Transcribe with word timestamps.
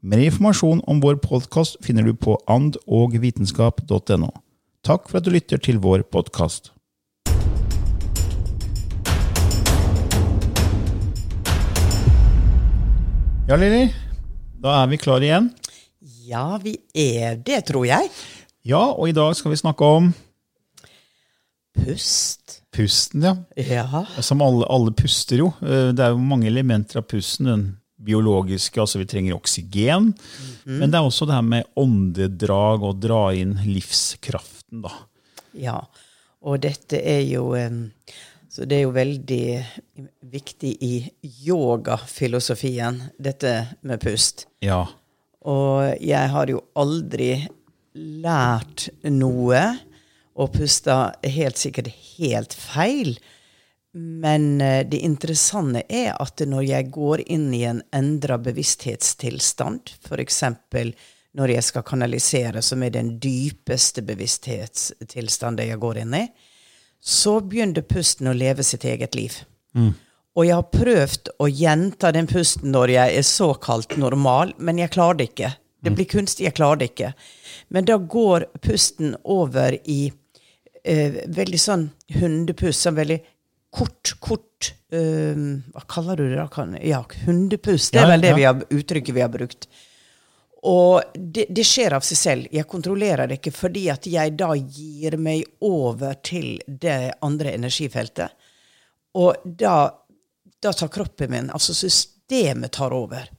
Mer 0.00 0.18
informasjon 0.22 0.80
om 0.86 1.00
vår 1.02 1.16
podkast 1.24 1.76
finner 1.84 2.02
du 2.06 2.12
på 2.14 2.36
andogvitenskap.no. 2.46 4.30
Takk 4.86 5.08
for 5.10 5.18
at 5.18 5.26
du 5.26 5.32
lytter 5.34 5.58
til 5.58 5.80
vår 5.82 6.04
podkast. 6.14 6.70
Ja, 13.48 13.56
Lilly. 13.56 13.88
Da 14.60 14.74
er 14.82 14.90
vi 14.90 14.98
klare 15.00 15.24
igjen. 15.24 15.50
Ja, 16.28 16.58
vi 16.60 16.74
er 16.98 17.38
det, 17.40 17.62
tror 17.70 17.86
jeg. 17.88 18.10
Ja, 18.68 18.82
og 18.92 19.08
i 19.08 19.14
dag 19.16 19.32
skal 19.38 19.54
vi 19.54 19.60
snakke 19.60 19.86
om 19.98 20.10
Pust. 21.78 22.58
pusten, 22.74 23.22
ja. 23.24 23.36
Ja. 23.56 24.02
Som 24.20 24.42
alle, 24.44 24.66
alle 24.68 24.92
puster 24.92 25.38
jo. 25.40 25.52
Eh, 25.62 25.92
Det 25.94 26.04
er 26.04 26.10
jo 26.12 26.18
mange 26.20 26.46
elementer 26.50 26.98
av 27.00 27.06
pusten. 27.08 27.78
Biologiske, 27.98 28.80
altså 28.80 29.00
vi 29.00 29.08
trenger 29.10 29.36
oksygen. 29.36 30.12
Men 30.64 30.90
det 30.90 30.98
er 30.98 31.06
også 31.06 31.26
det 31.26 31.34
her 31.34 31.46
med 31.46 31.68
åndedrag 31.78 32.84
og 32.86 33.00
dra 33.02 33.22
inn 33.34 33.56
livskraften, 33.66 34.84
da. 34.86 34.94
ja. 35.58 35.80
Og 36.46 36.60
dette 36.62 37.00
er 37.02 37.24
jo 37.26 37.48
Så 38.48 38.62
det 38.64 38.76
er 38.76 38.84
jo 38.84 38.92
veldig 38.94 39.42
viktig 40.30 40.70
i 40.82 40.92
yogafilosofien, 41.46 43.00
dette 43.18 43.52
med 43.82 44.00
pust. 44.02 44.46
Ja. 44.62 44.84
Og 45.42 45.98
jeg 46.02 46.30
har 46.32 46.50
jo 46.50 46.62
aldri 46.78 47.46
lært 47.98 48.88
noe 49.10 49.60
og 50.38 50.52
pusta 50.54 50.98
helt 51.26 51.58
sikkert 51.58 51.90
helt 52.18 52.54
feil. 52.54 53.16
Men 53.94 54.60
eh, 54.60 54.86
det 54.86 55.00
interessante 55.04 55.82
er 55.88 56.12
at 56.20 56.40
når 56.46 56.66
jeg 56.68 56.90
går 56.94 57.22
inn 57.26 57.48
i 57.56 57.62
en 57.68 57.80
endra 57.94 58.38
bevissthetstilstand, 58.38 59.94
f.eks. 60.04 60.42
når 61.38 61.54
jeg 61.54 61.64
skal 61.64 61.86
kanalisere, 61.86 62.62
som 62.62 62.82
er 62.82 62.92
den 62.94 63.14
dypeste 63.22 64.04
bevissthetstilstanden 64.04 65.72
jeg 65.72 65.80
går 65.80 66.02
inn 66.04 66.18
i, 66.20 66.26
så 67.00 67.38
begynner 67.40 67.86
pusten 67.86 68.28
å 68.28 68.36
leve 68.36 68.66
sitt 68.66 68.84
eget 68.84 69.14
liv. 69.14 69.40
Og 70.38 70.46
jeg 70.46 70.54
har 70.54 70.68
prøvd 70.70 71.30
å 71.42 71.48
gjenta 71.48 72.12
den 72.14 72.28
pusten 72.30 72.70
når 72.74 72.92
jeg 72.94 73.16
er 73.18 73.26
såkalt 73.26 73.96
normal, 73.98 74.52
men 74.58 74.78
jeg 74.78 74.92
klarer 74.94 75.18
det 75.18 75.30
ikke. 75.32 75.52
Det 75.82 75.94
blir 75.94 76.08
kunstig, 76.10 76.44
jeg 76.46 76.56
klarer 76.58 76.82
det 76.82 76.90
ikke. 76.92 77.12
Men 77.74 77.86
da 77.86 77.96
går 77.98 78.48
pusten 78.62 79.14
over 79.22 79.76
i 79.84 80.12
eh, 80.84 81.22
veldig 81.26 81.60
sånn 81.62 81.88
hundepust, 82.18 82.82
sånn 82.82 82.98
veldig 82.98 83.18
kort, 83.74 84.14
kort 84.20 84.72
um, 84.92 85.60
Hva 85.74 85.84
kaller 85.90 86.16
du 86.16 86.28
det 86.30 86.40
da? 86.40 86.66
Ja, 86.82 87.02
hundepust. 87.26 87.92
Det 87.94 88.02
er 88.02 88.10
vel 88.14 88.24
det 88.24 88.34
vi 88.38 88.46
har, 88.48 88.64
uttrykket 88.70 89.16
vi 89.16 89.24
har 89.24 89.32
brukt. 89.32 89.68
Og 90.68 91.14
det, 91.14 91.46
det 91.54 91.64
skjer 91.66 91.94
av 91.94 92.04
seg 92.06 92.18
selv. 92.18 92.48
Jeg 92.52 92.66
kontrollerer 92.70 93.30
det 93.30 93.38
ikke 93.38 93.54
fordi 93.54 93.86
at 93.92 94.08
jeg 94.10 94.34
da 94.38 94.50
gir 94.56 95.18
meg 95.20 95.44
over 95.64 96.18
til 96.24 96.58
det 96.66 97.14
andre 97.24 97.54
energifeltet. 97.54 98.34
Og 99.18 99.44
da, 99.44 99.76
da 100.58 100.72
tar 100.74 100.90
kroppen 100.92 101.30
min, 101.32 101.50
altså 101.54 101.76
systemet, 101.76 102.72
tar 102.74 102.94
over. 102.96 103.30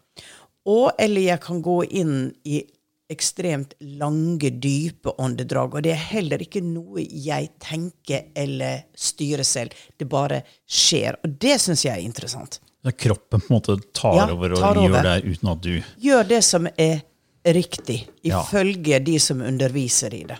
Og 0.69 0.91
eller 0.99 1.27
jeg 1.27 1.43
kan 1.43 1.61
gå 1.63 1.81
inn 1.99 2.15
i 2.47 2.63
ekstremt 3.09 3.73
lange, 3.99 4.49
dype 4.61 5.13
åndedrag. 5.17 5.75
Og 5.75 5.83
det 5.85 5.93
er 5.95 6.03
heller 6.13 6.41
ikke 6.45 6.61
noe 6.63 7.01
jeg 7.03 7.49
tenker 7.63 8.27
eller 8.37 8.83
styrer 8.97 9.43
selv. 9.47 9.73
Det 9.97 10.07
bare 10.09 10.43
skjer. 10.69 11.17
Og 11.23 11.37
det 11.41 11.57
syns 11.61 11.85
jeg 11.85 11.97
er 11.97 12.05
interessant. 12.05 12.59
Det 12.79 12.93
er 12.93 12.99
kroppen 13.09 13.41
på 13.43 13.49
en 13.49 13.55
måte 13.57 13.75
tar 13.93 14.15
Ja, 14.15 14.27
over 14.31 14.53
og 14.55 14.61
tar 14.63 14.77
gjør 14.79 15.01
det 15.03 15.15
uten 15.25 15.49
at 15.51 15.61
du 15.65 15.73
Gjør 15.99 16.27
det 16.29 16.43
som 16.47 16.67
er 16.77 17.01
riktig, 17.45 18.05
Ja. 18.23 18.43
ifølge 18.43 18.99
de 19.03 19.17
som 19.19 19.41
underviser 19.41 20.13
i 20.13 20.23
det. 20.29 20.37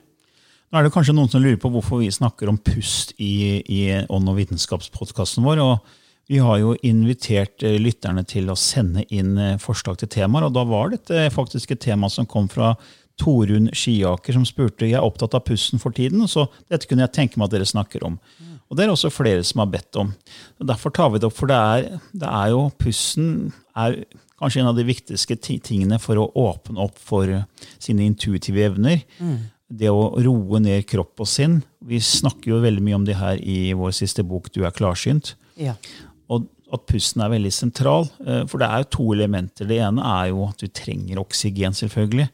Nå 0.72 0.78
er 0.80 0.84
det 0.86 0.94
kanskje 0.94 1.16
noen 1.16 1.30
som 1.32 1.42
lurer 1.42 1.58
på 1.58 1.72
hvorfor 1.74 2.00
vi 2.04 2.12
snakker 2.14 2.48
om 2.52 2.58
pust 2.58 3.14
i, 3.18 3.64
i 3.66 4.06
Ånd- 4.08 4.30
og 4.30 4.38
vitenskapspodkasten 4.38 5.44
vår. 5.44 5.60
og 5.60 5.80
Vi 6.30 6.38
har 6.38 6.60
jo 6.62 6.76
invitert 6.86 7.64
eh, 7.66 7.80
lytterne 7.82 8.22
til 8.30 8.52
å 8.52 8.58
sende 8.60 9.02
inn 9.10 9.34
eh, 9.42 9.56
forslag 9.62 9.98
til 9.98 10.12
temaer. 10.14 10.46
og 10.46 10.54
Da 10.54 10.66
var 10.70 10.92
dette 10.94 11.26
faktisk 11.34 11.74
et 11.74 11.82
tema 11.88 12.10
som 12.14 12.28
kom 12.30 12.46
fra 12.52 12.76
Torunn 13.20 13.72
Skiaker, 13.74 14.38
som 14.38 14.46
spurte 14.48 14.86
jeg 14.86 15.00
er 15.00 15.06
opptatt 15.06 15.34
av 15.36 15.44
pusten 15.48 15.82
for 15.82 15.96
tiden, 15.96 16.22
så 16.30 16.46
dette 16.72 16.88
kunne 16.88 17.04
jeg 17.08 17.16
tenke 17.18 17.40
meg 17.40 17.50
at 17.50 17.58
dere 17.58 17.68
snakker 17.68 18.06
om. 18.06 18.20
Og 18.70 18.78
Det 18.78 18.86
er 18.86 18.94
også 18.94 19.10
flere 19.10 19.44
som 19.44 19.64
har 19.64 19.74
bedt 19.74 19.98
om. 19.98 20.14
Og 20.62 20.70
Derfor 20.70 20.94
tar 20.94 21.10
vi 21.10 21.20
det 21.20 21.28
opp, 21.28 21.36
for 21.36 21.50
det 21.50 21.58
er, 21.58 22.02
det 22.14 22.30
er 22.30 22.54
jo 22.54 22.68
pusten 22.78 23.50
er 23.74 24.04
kanskje 24.40 24.62
en 24.62 24.70
av 24.70 24.78
de 24.78 24.86
viktigste 24.88 25.36
tingene 25.66 25.98
for 26.00 26.22
å 26.22 26.30
åpne 26.38 26.80
opp 26.80 27.02
for 27.02 27.42
sine 27.82 28.06
intuitive 28.06 28.70
evner 28.70 29.02
det 29.70 29.90
å 29.94 30.10
roe 30.18 30.60
ned 30.62 30.86
kropp 30.90 31.22
og 31.22 31.30
sinn. 31.30 31.60
Vi 31.86 32.00
snakker 32.02 32.56
jo 32.56 32.64
veldig 32.64 32.84
mye 32.84 32.98
om 32.98 33.06
det 33.06 33.18
her 33.20 33.38
i 33.42 33.74
vår 33.78 33.94
siste 33.94 34.26
bok 34.26 34.50
'Du 34.52 34.66
er 34.66 34.74
klarsynt'. 34.74 35.36
Ja. 35.60 35.76
Og 36.30 36.48
at 36.74 36.86
pusten 36.86 37.24
er 37.26 37.32
veldig 37.34 37.52
sentral. 37.52 38.10
eh, 38.26 38.44
For 38.46 38.62
det 38.62 38.68
er 38.70 38.84
jo 38.84 38.90
to 38.98 39.08
elementer. 39.16 39.66
Det 39.68 39.80
ene 39.82 40.02
er 40.06 40.30
jo 40.30 40.48
at 40.50 40.58
du 40.62 40.68
trenger 40.68 41.18
oksygen, 41.24 41.74
selvfølgelig. 41.74 42.30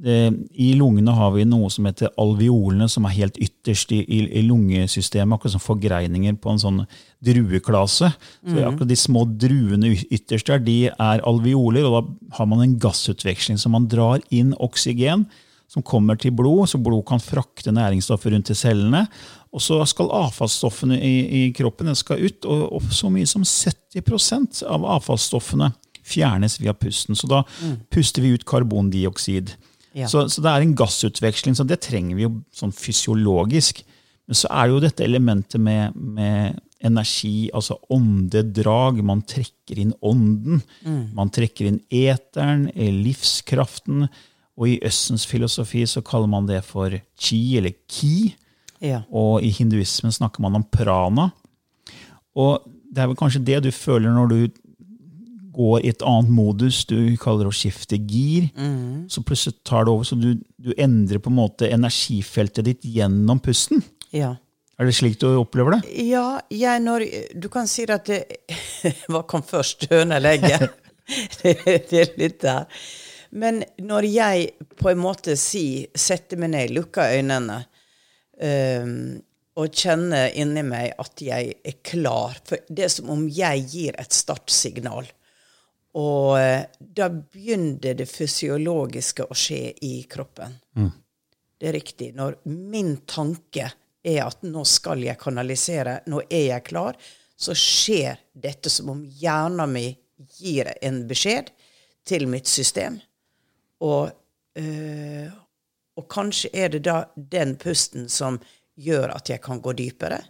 I 0.00 0.70
lungene 0.78 1.12
har 1.12 1.30
vi 1.34 1.42
noe 1.44 1.68
som 1.68 1.84
heter 1.84 2.08
alveolene, 2.16 2.86
som 2.88 3.04
er 3.04 3.12
helt 3.18 3.36
ytterst 3.36 3.90
i, 3.92 3.98
i, 4.08 4.20
i 4.38 4.42
lungesystemet. 4.48 5.34
Akkurat 5.36 5.52
som 5.52 5.60
forgreininger 5.60 6.38
på 6.40 6.54
en 6.54 6.62
sånn 6.62 6.78
drueklase. 7.20 8.08
Så 8.40 8.54
akkurat 8.70 8.88
De 8.88 8.96
små 8.96 9.26
druene 9.28 9.92
ytterst 10.08 10.48
der, 10.48 10.58
de 10.64 10.78
er 10.88 11.20
alveoler, 11.28 11.84
og 11.84 11.92
da 11.98 12.36
har 12.38 12.48
man 12.48 12.64
en 12.64 12.78
gassutveksling. 12.80 13.60
Så 13.60 13.68
man 13.68 13.88
drar 13.92 14.24
inn 14.32 14.54
oksygen 14.56 15.26
som 15.70 15.84
kommer 15.86 16.16
til 16.18 16.32
blod, 16.32 16.64
så 16.72 16.80
blod 16.82 17.04
kan 17.06 17.20
frakte 17.22 17.70
næringsstoffer 17.70 18.32
rundt 18.32 18.48
til 18.48 18.56
cellene. 18.58 19.04
Og 19.50 19.62
så 19.64 19.80
skal 19.90 20.12
avfallsstoffene 20.14 20.98
i, 21.02 21.14
i 21.40 21.40
kroppen 21.56 21.90
skal 21.98 22.22
ut, 22.22 22.46
og, 22.46 22.66
og 22.76 22.92
så 22.94 23.10
mye 23.10 23.26
som 23.26 23.42
70% 23.42 24.62
av 24.62 24.86
avfallsstoffene 24.98 25.72
fjernes 26.06 26.58
via 26.62 26.74
pusten. 26.76 27.18
Så 27.18 27.28
da 27.30 27.42
puster 27.90 28.22
vi 28.22 28.34
ut 28.36 28.46
karbondioksid. 28.48 29.54
Ja. 29.98 30.06
Så, 30.10 30.28
så 30.30 30.42
det 30.44 30.52
er 30.52 30.64
en 30.64 30.76
gassutveksling, 30.78 31.56
så 31.58 31.66
det 31.66 31.80
trenger 31.82 32.18
vi 32.18 32.28
jo 32.28 32.34
sånn 32.54 32.74
fysiologisk. 32.74 33.82
Men 34.30 34.38
så 34.38 34.50
er 34.54 34.68
det 34.68 34.74
jo 34.76 34.82
dette 34.84 35.06
elementet 35.06 35.62
med, 35.62 35.96
med 35.98 36.60
energi, 36.86 37.50
altså 37.54 37.80
åndedrag. 37.92 39.00
Man 39.04 39.24
trekker 39.26 39.80
inn 39.82 39.94
ånden. 40.06 40.62
Man 41.16 41.32
trekker 41.34 41.66
inn 41.68 41.80
eteren, 41.90 42.68
eh, 42.74 42.92
livskraften. 42.94 44.06
Og 44.60 44.68
i 44.68 44.78
Østens 44.86 45.26
filosofi 45.26 45.82
så 45.88 46.04
kaller 46.06 46.30
man 46.30 46.46
det 46.46 46.62
for 46.64 46.94
chi, 47.18 47.58
eller 47.58 47.74
ki. 47.90 48.36
Ja. 48.80 49.02
Og 49.12 49.44
i 49.44 49.52
hinduismen 49.54 50.12
snakker 50.14 50.42
man 50.44 50.58
om 50.58 50.66
prana. 50.72 51.30
Og 52.38 52.66
det 52.90 53.02
er 53.02 53.10
vel 53.10 53.18
kanskje 53.18 53.44
det 53.44 53.62
du 53.66 53.70
føler 53.74 54.12
når 54.14 54.32
du 54.32 54.60
går 55.54 55.84
i 55.84 55.90
et 55.90 56.04
annet 56.06 56.30
modus, 56.32 56.84
du 56.88 57.16
kaller 57.20 57.46
det 57.46 57.52
å 57.52 57.58
skifte 57.58 57.98
gir. 57.98 58.50
Så 59.10 59.22
plutselig 59.26 59.58
tar 59.66 59.86
det 59.86 59.92
over, 59.94 60.06
så 60.06 60.16
du, 60.18 60.32
du 60.56 60.70
endrer 60.78 61.20
på 61.22 61.32
en 61.32 61.40
måte 61.40 61.70
energifeltet 61.70 62.68
ditt 62.70 62.86
gjennom 62.86 63.42
pusten. 63.42 63.84
ja. 64.14 64.36
Er 64.80 64.88
det 64.88 64.94
slik 64.96 65.18
du 65.20 65.26
opplever 65.36 65.74
det? 65.74 65.90
Ja, 66.08 66.40
jeg 66.48 66.80
når, 66.80 67.02
du 67.36 67.50
kan 67.52 67.66
si 67.68 67.84
at 67.84 68.06
det, 68.08 68.22
Hva 69.12 69.26
kom 69.28 69.42
først, 69.44 69.84
høna 69.90 70.16
eller 70.16 70.38
egget? 70.38 70.70
det, 71.42 71.52
det 71.90 71.98
er 72.00 72.14
litt 72.16 72.38
der. 72.40 72.64
Men 73.30 73.60
når 73.76 74.08
jeg 74.08 74.46
på 74.80 74.88
en 74.88 75.02
måte 75.02 75.36
sier, 75.36 75.90
setter 75.92 76.40
meg 76.40 76.54
ned, 76.54 76.72
lukker 76.72 77.12
øynene 77.12 77.60
ehm, 78.42 79.20
og 79.60 79.74
kjenner 79.76 80.30
inni 80.38 80.62
meg 80.64 80.94
at 81.02 81.20
jeg 81.20 81.56
er 81.66 81.80
klar 81.84 82.38
For 82.46 82.62
det 82.70 82.84
er 82.86 82.92
som 82.92 83.10
om 83.12 83.26
jeg 83.28 83.64
gir 83.68 83.98
et 83.98 84.14
startsignal. 84.14 85.08
Og 86.00 86.38
eh, 86.38 86.68
da 86.78 87.08
begynner 87.10 87.98
det 87.98 88.06
fysiologiske 88.08 89.26
å 89.26 89.36
skje 89.36 89.62
i 89.86 89.94
kroppen. 90.10 90.54
Det 91.60 91.68
er 91.68 91.76
riktig. 91.76 92.12
Når 92.16 92.38
min 92.48 92.94
tanke 93.10 93.66
er 94.00 94.20
at 94.24 94.46
nå 94.46 94.62
skal 94.64 95.02
jeg 95.04 95.20
kanalisere, 95.20 95.98
nå 96.08 96.22
er 96.30 96.46
jeg 96.54 96.66
klar, 96.70 96.96
så 97.36 97.56
skjer 97.56 98.20
dette 98.32 98.70
som 98.72 98.92
om 98.94 99.02
hjernen 99.04 99.72
min 99.72 99.96
gir 100.38 100.70
en 100.80 101.02
beskjed 101.08 101.50
til 102.08 102.26
mitt 102.28 102.48
system. 102.48 102.98
Og, 103.84 104.10
øh, 104.56 105.28
og 105.98 106.08
kanskje 106.08 106.50
er 106.54 106.68
det 106.74 106.84
da 106.86 107.04
den 107.14 107.56
pusten 107.60 108.08
som 108.08 108.38
gjør 108.80 109.12
at 109.16 109.28
jeg 109.28 109.42
kan 109.44 109.60
gå 109.60 109.72
dypere. 109.76 110.22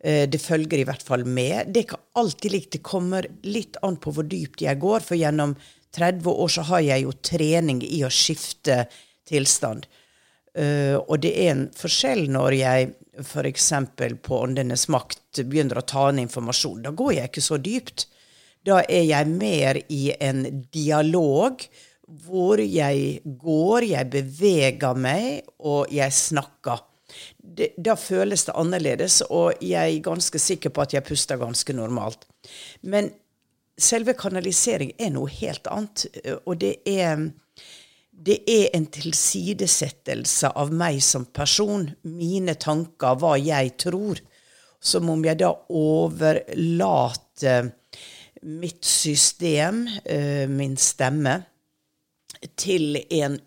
Eh, 0.00 0.26
Det 0.28 0.40
følger 0.40 0.78
i 0.78 0.84
hvert 0.84 1.02
fall 1.02 1.24
med. 1.24 1.72
Det 1.72 1.80
er 1.80 1.86
ikke 1.88 2.04
alltid 2.14 2.52
likt. 2.52 2.72
Det 2.72 2.82
kommer 2.82 3.26
litt 3.42 3.76
an 3.82 3.96
på 3.96 4.12
hvor 4.12 4.24
dypt 4.24 4.62
jeg 4.62 4.78
går, 4.80 5.00
for 5.00 5.16
gjennom 5.16 5.56
30 5.96 6.30
år 6.30 6.48
så 6.48 6.62
har 6.62 6.80
jeg 6.80 7.02
jo 7.02 7.12
trening 7.12 7.82
i 7.82 8.02
å 8.04 8.12
skifte 8.12 8.86
tilstand. 9.28 9.86
Eh, 10.56 10.96
og 10.96 11.20
det 11.20 11.32
er 11.36 11.50
en 11.52 11.66
forskjell 11.76 12.28
når 12.32 12.56
jeg 12.56 12.92
f.eks. 13.20 13.72
på 14.22 14.38
Åndenes 14.40 14.88
makt 14.92 15.42
begynner 15.44 15.80
å 15.80 15.88
ta 15.88 16.08
inn 16.10 16.22
informasjon. 16.24 16.82
Da 16.84 16.92
går 16.96 17.12
jeg 17.18 17.30
ikke 17.30 17.44
så 17.44 17.58
dypt. 17.60 18.06
Da 18.66 18.80
er 18.88 19.04
jeg 19.06 19.28
mer 19.30 19.78
i 19.88 20.10
en 20.20 20.64
dialog 20.72 21.62
hvor 22.06 22.60
jeg 22.62 23.20
går, 23.24 23.88
jeg 23.90 24.10
beveger 24.10 24.98
meg, 24.98 25.46
og 25.58 25.90
jeg 25.92 26.12
snakker. 26.14 26.84
Det, 27.38 27.72
da 27.78 27.94
føles 27.98 28.44
det 28.46 28.54
annerledes, 28.58 29.20
og 29.30 29.62
jeg 29.62 29.96
er 29.96 30.04
ganske 30.04 30.38
sikker 30.42 30.74
på 30.74 30.84
at 30.84 30.94
jeg 30.94 31.06
puster 31.06 31.40
ganske 31.40 31.72
normalt. 31.74 32.26
Men 32.82 33.10
selve 33.78 34.14
kanalisering 34.18 34.92
er 34.98 35.10
noe 35.14 35.30
helt 35.30 35.66
annet, 35.70 36.06
og 36.44 36.58
det 36.62 36.78
er 36.86 37.28
det 38.16 38.38
er 38.48 38.70
en 38.72 38.86
tilsidesettelse 38.88 40.48
av 40.56 40.70
meg 40.72 41.02
som 41.04 41.26
person, 41.36 41.84
mine 42.08 42.54
tanker, 42.56 43.18
hva 43.20 43.34
jeg 43.36 43.74
tror. 43.82 44.22
Som 44.80 45.10
om 45.12 45.24
jeg 45.24 45.36
da 45.42 45.50
overlater 45.68 47.68
mitt 48.46 48.84
system, 48.88 49.84
eh, 50.04 50.48
min 50.48 50.76
stemme, 50.80 51.42
til 52.54 53.00
en 53.10 53.38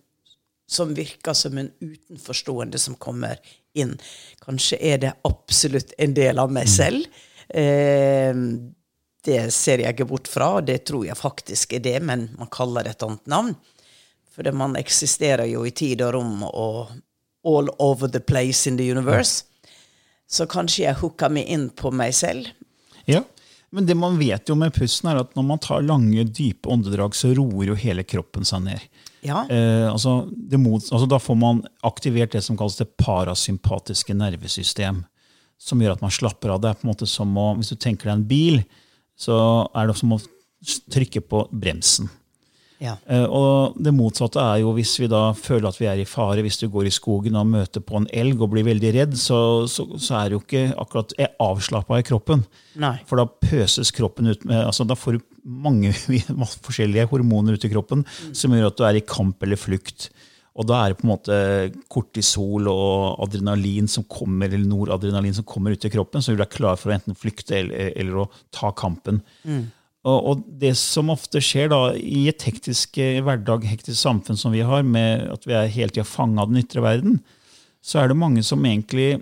som 0.70 0.92
virker 0.94 1.34
som 1.34 1.58
en 1.58 1.72
utenforstående 1.80 2.78
som 2.78 2.96
kommer 2.96 3.40
inn. 3.74 3.96
Kanskje 4.44 4.78
er 4.82 5.02
det 5.02 5.16
absolutt 5.26 5.96
en 5.98 6.14
del 6.14 6.40
av 6.40 6.52
meg 6.54 6.70
selv. 6.70 7.08
Eh, 7.50 8.36
det 9.26 9.42
ser 9.54 9.82
jeg 9.84 9.96
ikke 9.96 10.08
bort 10.12 10.30
fra, 10.30 10.54
og 10.60 10.68
det 10.70 10.84
tror 10.88 11.08
jeg 11.08 11.18
faktisk 11.18 11.74
er 11.76 11.84
det, 11.84 11.98
men 12.06 12.30
man 12.38 12.52
kaller 12.54 12.86
det 12.86 12.96
et 12.96 13.06
annet 13.08 13.34
navn. 13.34 13.56
For 14.30 14.46
det, 14.46 14.54
man 14.56 14.78
eksisterer 14.80 15.50
jo 15.50 15.66
i 15.68 15.74
tid 15.76 16.04
og 16.06 16.14
rom 16.16 16.46
og 16.48 16.94
all 17.50 17.72
over 17.80 18.08
the 18.08 18.22
place 18.22 18.70
in 18.70 18.78
the 18.78 18.92
universe. 18.92 19.44
Så 20.30 20.46
kanskje 20.46 20.86
jeg 20.86 21.00
hooka 21.02 21.32
meg 21.34 21.50
inn 21.50 21.70
på 21.74 21.92
meg 21.92 22.14
selv. 22.16 22.48
Ja, 23.10 23.24
men 23.72 23.86
det 23.86 23.96
man 23.98 24.18
vet 24.18 24.50
jo 24.50 24.56
med 24.58 24.74
pusten, 24.74 25.12
er 25.12 25.22
at 25.22 25.36
når 25.38 25.46
man 25.46 25.62
tar 25.62 25.86
lange, 25.86 26.24
dype 26.26 26.70
åndedrag, 26.72 27.16
så 27.18 27.34
roer 27.38 27.72
jo 27.72 27.78
hele 27.78 28.06
kroppen 28.08 28.48
seg 28.48 28.64
ned. 28.66 28.86
Ja. 29.22 29.44
Eh, 29.52 29.86
altså, 29.92 30.24
det 30.32 30.58
mot, 30.62 30.82
altså, 30.82 31.06
da 31.10 31.20
får 31.22 31.38
man 31.38 31.62
aktivert 31.86 32.34
det 32.34 32.42
som 32.46 32.58
kalles 32.58 32.80
det 32.80 32.90
parasympatiske 33.02 34.16
nervesystem. 34.18 35.04
Som 35.60 35.84
gjør 35.84 35.98
at 35.98 36.04
man 36.06 36.14
slapper 36.14 36.54
av. 36.54 36.62
Det 36.64 36.70
er 36.72 36.80
på 36.80 36.88
en 36.88 36.94
måte 36.94 37.08
som 37.10 37.34
å, 37.36 37.50
Hvis 37.60 37.74
du 37.74 37.76
tenker 37.76 38.08
deg 38.08 38.16
en 38.16 38.30
bil, 38.30 38.62
så 39.20 39.36
er 39.76 39.90
det 39.90 39.98
som 40.00 40.16
å 40.16 40.22
trykke 40.92 41.22
på 41.28 41.44
bremsen. 41.52 42.08
Ja. 42.80 42.94
Eh, 43.12 43.26
Og 43.28 43.76
det 43.76 43.92
motsatte 43.96 44.40
er 44.40 44.62
jo 44.62 44.72
hvis 44.78 44.94
vi 45.02 45.10
da 45.12 45.34
føler 45.36 45.68
at 45.68 45.80
vi 45.82 45.88
er 45.92 46.00
i 46.00 46.08
fare, 46.08 46.44
hvis 46.46 46.62
du 46.62 46.70
går 46.72 46.88
i 46.88 46.94
skogen 46.96 47.36
og 47.36 47.50
møter 47.52 47.84
på 47.84 48.00
en 48.00 48.08
elg 48.16 48.40
og 48.40 48.54
blir 48.54 48.64
veldig 48.68 48.94
redd, 48.96 49.18
så, 49.20 49.40
så, 49.68 49.84
så 50.00 50.22
er 50.22 50.30
du 50.32 50.38
jo 50.38 50.44
ikke 50.46 50.64
akkurat 50.80 51.12
avslappa 51.44 52.00
i 52.00 52.08
kroppen. 52.08 52.46
Nei. 52.80 52.96
For 53.10 53.20
da 53.20 53.28
pøses 53.28 53.92
kroppen 53.96 54.32
ut 54.32 54.46
med 54.48 54.64
altså 54.64 54.88
Da 54.88 54.96
får 54.96 55.18
du 55.20 55.28
mange 55.44 55.92
forskjellige 56.66 57.08
hormoner 57.12 57.56
ut 57.60 57.66
i 57.68 57.72
kroppen 57.72 58.06
som 58.32 58.56
gjør 58.56 58.72
at 58.72 58.80
du 58.80 58.84
er 58.88 59.00
i 59.00 59.06
kamp 59.08 59.44
eller 59.44 59.60
flukt. 59.60 60.10
Og 60.60 60.66
da 60.68 60.80
er 60.84 60.92
det 60.92 60.98
på 61.00 61.06
en 61.08 61.12
måte 61.14 61.36
kortisol 61.94 62.68
og 62.72 63.22
adrenalin 63.24 63.88
som 63.92 64.04
kommer, 64.12 64.50
eller 64.50 64.68
noradrenalin 64.68 65.36
som 65.38 65.46
kommer 65.48 65.72
ut 65.76 65.86
i 65.88 65.92
kroppen, 65.94 66.24
så 66.24 66.36
du 66.36 66.42
er 66.44 66.52
klar 66.52 66.76
for 66.80 66.92
å 66.92 66.96
enten 66.98 67.16
flykte 67.16 67.56
eller, 67.62 67.94
eller 67.96 68.24
å 68.26 68.30
ta 68.56 68.72
kampen. 68.76 69.22
Og, 69.48 69.70
og 70.08 70.46
det 70.62 70.76
som 70.80 71.10
ofte 71.12 71.42
skjer 71.44 71.70
da, 71.74 71.80
i 71.96 72.28
et 72.32 72.42
hektisk 72.48 72.98
eh, 73.04 73.20
hverdag, 73.26 73.66
hektisk 73.68 74.00
samfunn 74.00 74.38
som 74.40 74.54
vi 74.56 74.62
har, 74.64 74.84
med 74.88 75.26
at 75.34 75.44
vi 75.48 75.54
er 75.58 75.68
hele 75.74 75.92
tida 75.92 76.06
fanga 76.08 76.42
av 76.46 76.54
den 76.54 76.62
ytre 76.64 76.82
verden, 76.86 77.20
så 77.84 78.00
er 78.04 78.08
det 78.12 78.18
mange 78.20 78.44
som 78.44 78.64
egentlig 78.66 79.22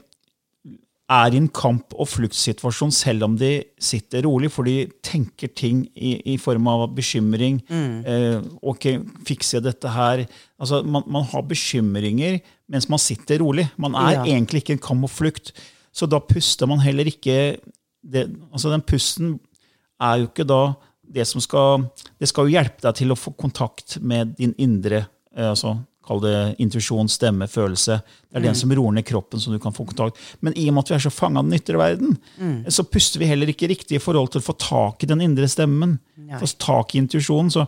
er 1.08 1.32
i 1.32 1.38
en 1.40 1.48
kamp- 1.56 1.94
og 1.96 2.10
fluktsituasjon 2.12 2.92
selv 2.92 3.24
om 3.24 3.38
de 3.40 3.64
sitter 3.80 4.26
rolig, 4.28 4.50
for 4.52 4.68
de 4.68 4.90
tenker 5.08 5.48
ting 5.56 5.86
i, 5.96 6.18
i 6.34 6.36
form 6.42 6.68
av 6.68 6.84
bekymring. 6.98 7.62
Eh, 7.72 8.42
ok, 8.68 8.90
fikser 9.26 9.58
jeg 9.62 9.68
dette 9.70 9.94
her? 9.96 10.26
Altså, 10.60 10.82
man, 10.84 11.06
man 11.08 11.24
har 11.32 11.46
bekymringer 11.48 12.42
mens 12.68 12.90
man 12.92 13.00
sitter 13.00 13.40
rolig. 13.40 13.70
Man 13.80 13.96
er 13.96 14.18
Ja. 14.18 14.26
egentlig 14.36 14.66
ikke 14.66 14.76
i 14.76 14.78
en 14.82 14.84
kamp 14.84 15.08
og 15.08 15.14
flukt. 15.16 15.54
Så 15.96 16.10
da 16.12 16.20
puster 16.20 16.68
man 16.68 16.84
heller 16.84 17.08
ikke 17.08 17.58
det, 18.08 18.28
altså 18.52 18.70
Den 18.76 18.84
pusten 18.88 19.40
er 20.04 20.22
jo 20.22 20.30
ikke 20.30 20.48
da 20.48 20.62
det 21.08 21.24
som 21.24 21.40
skal 21.40 21.86
Det 22.20 22.28
skal 22.28 22.48
jo 22.48 22.58
hjelpe 22.58 22.84
deg 22.84 22.98
til 23.00 23.14
å 23.14 23.16
få 23.16 23.32
kontakt 23.40 23.96
med 24.04 24.36
din 24.38 24.54
indre 24.60 25.06
eh, 25.36 25.50
altså 25.50 25.78
Kall 26.08 26.22
det 26.24 26.56
intuisjon, 26.64 27.10
stemme, 27.12 27.50
følelse. 27.52 27.98
Det 28.32 28.40
er 28.40 28.46
den 28.46 28.56
som 28.56 28.72
roer 28.72 28.94
ned 28.96 29.04
kroppen, 29.04 29.42
så 29.44 29.52
du 29.52 29.58
kan 29.60 29.74
få 29.76 29.84
kontakt. 29.90 30.16
Men 30.40 30.54
i 30.56 30.70
og 30.70 30.78
med 30.78 30.86
at 30.86 30.92
vi 30.92 30.96
er 30.96 31.04
så 31.04 31.12
fanga 31.12 31.42
av 31.42 31.50
den 31.50 31.58
ytre 31.58 31.76
verden, 31.82 32.14
så 32.72 32.86
puster 32.88 33.20
vi 33.20 33.28
heller 33.28 33.52
ikke 33.52 33.68
riktig 33.68 33.98
i 33.98 34.00
forhold 34.00 34.32
til 34.32 34.40
å 34.40 34.46
få 34.46 34.56
tak 34.56 35.04
i 35.04 35.10
den 35.12 35.26
indre 35.26 35.50
stemmen. 35.52 35.98
Få 36.40 36.48
tak 36.64 36.96
i 36.96 37.02
intuisjonen. 37.04 37.52
Så, 37.52 37.66